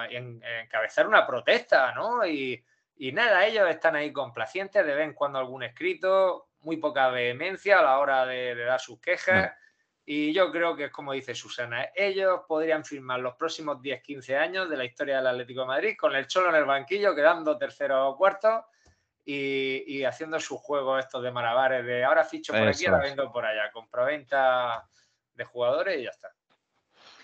[0.61, 2.23] encabezar una protesta, ¿no?
[2.27, 2.63] Y,
[2.97, 7.79] y nada, ellos están ahí complacientes, de vez en cuando algún escrito, muy poca vehemencia
[7.79, 9.53] a la hora de, de dar sus quejas.
[10.07, 14.37] Y yo creo que es como dice Susana, ellos podrían firmar los próximos 10, 15
[14.37, 17.57] años de la historia del Atlético de Madrid con el Cholo en el banquillo, quedando
[17.57, 18.65] tercero o cuarto
[19.25, 23.03] y, y haciendo sus juegos estos de malabares de ahora ficho por aquí, Eso ahora
[23.07, 23.15] es.
[23.15, 24.87] vendo por allá, compraventa
[25.33, 26.31] de jugadores y ya está.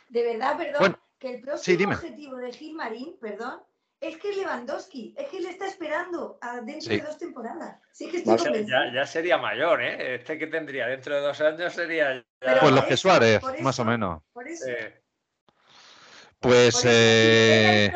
[0.10, 1.96] De verdad, perdón, Bueno, que el próximo dime.
[1.96, 3.62] objetivo de Gil Marín, perdón,
[4.02, 6.98] es que es Lewandowski, es que le está esperando a dentro Sí.
[6.98, 7.80] de dos temporadas.
[7.92, 8.44] Sí que estoy Vale.
[8.50, 8.86] convencida.
[8.88, 10.16] Ya, ya sería mayor, ¿eh?
[10.16, 13.42] Este que tendría dentro de dos años sería ya- Pero Pues los que eso, Suárez,
[13.62, 14.22] más o menos.
[14.34, 14.66] Por eso.
[16.40, 17.94] Pues por eso, eh.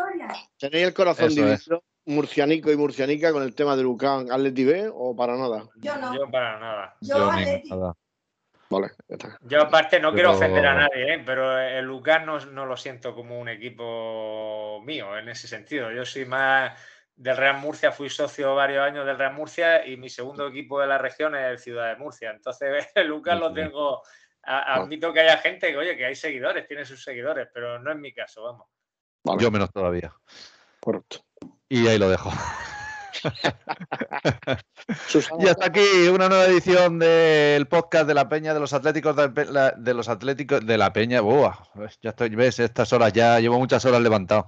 [0.59, 1.65] ¿Tenéis el corazón Eso es.
[1.65, 5.63] dividido, murcianico y murcianica, con el tema de Lucán Atleti B o para nada?
[5.77, 6.15] Yo no.
[6.15, 6.95] yo para nada.
[7.01, 7.69] Yo, yo Atleti.
[7.69, 7.95] nada.
[8.69, 9.37] Vale, ya está.
[9.41, 11.23] Yo aparte no quiero ofender a nadie, ¿eh?
[11.25, 15.91] pero el Lucas no, no lo siento como un equipo mío en ese sentido.
[15.91, 16.79] Yo soy más
[17.15, 20.87] del Real Murcia, fui socio varios años del Real Murcia y mi segundo equipo de
[20.87, 22.31] la región es el Ciudad de Murcia.
[22.31, 24.01] Entonces el Lucas lo tengo,
[24.43, 27.91] a- admito que haya gente que, oye, que hay seguidores, tiene sus seguidores, pero no
[27.91, 28.67] es mi caso, vamos.
[29.23, 30.11] Vale, Yo menos todavía.
[30.79, 31.23] correcto.
[31.69, 32.31] Y ahí lo dejo.
[35.39, 39.93] Y hasta aquí una nueva edición del podcast de la Peña de los Atléticos de,
[39.93, 41.21] los Atléticos de la Peña.
[42.01, 44.47] Ya ves, estas horas ya llevo muchas horas levantado.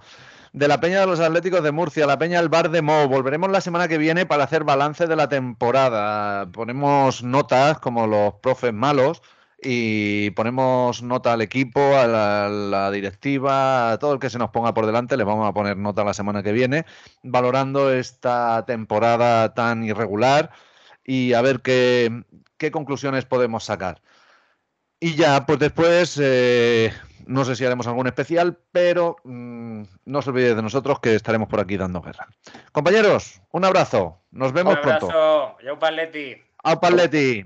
[0.54, 3.08] De la Peña de los Atléticos de Murcia, la Peña del Bar de Mo.
[3.08, 6.48] Volveremos la semana que viene para hacer balance de la temporada.
[6.52, 9.22] Ponemos notas como los profes malos
[9.70, 14.74] y ponemos nota al equipo, a la, directiva, a todo el que se nos ponga
[14.74, 16.86] por delante, le vamos a poner nota la semana que viene,
[17.22, 20.52] valorando esta temporada tan irregular
[21.04, 22.24] y a ver qué,
[22.72, 24.02] conclusiones podemos sacar.
[25.02, 26.94] Y ya, pues después, eh,
[27.26, 31.50] no sé si haremos algún especial, pero mm, no os olvidéis de nosotros que estaremos
[31.50, 32.30] por aquí dando guerra.
[32.72, 34.22] Compañeros, un abrazo.
[34.32, 35.08] Nos vemos un abrazo.
[35.08, 35.58] pronto.
[35.62, 36.38] Yau Paletti.
[36.64, 37.46] Au Paletti.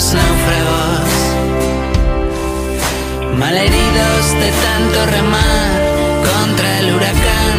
[0.00, 1.10] los náufragos,
[3.38, 5.70] malheridos de tanto remar
[6.30, 7.56] contra el huracán.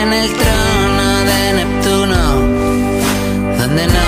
[0.00, 2.22] En el trono de Neptuno,
[3.58, 4.07] donde no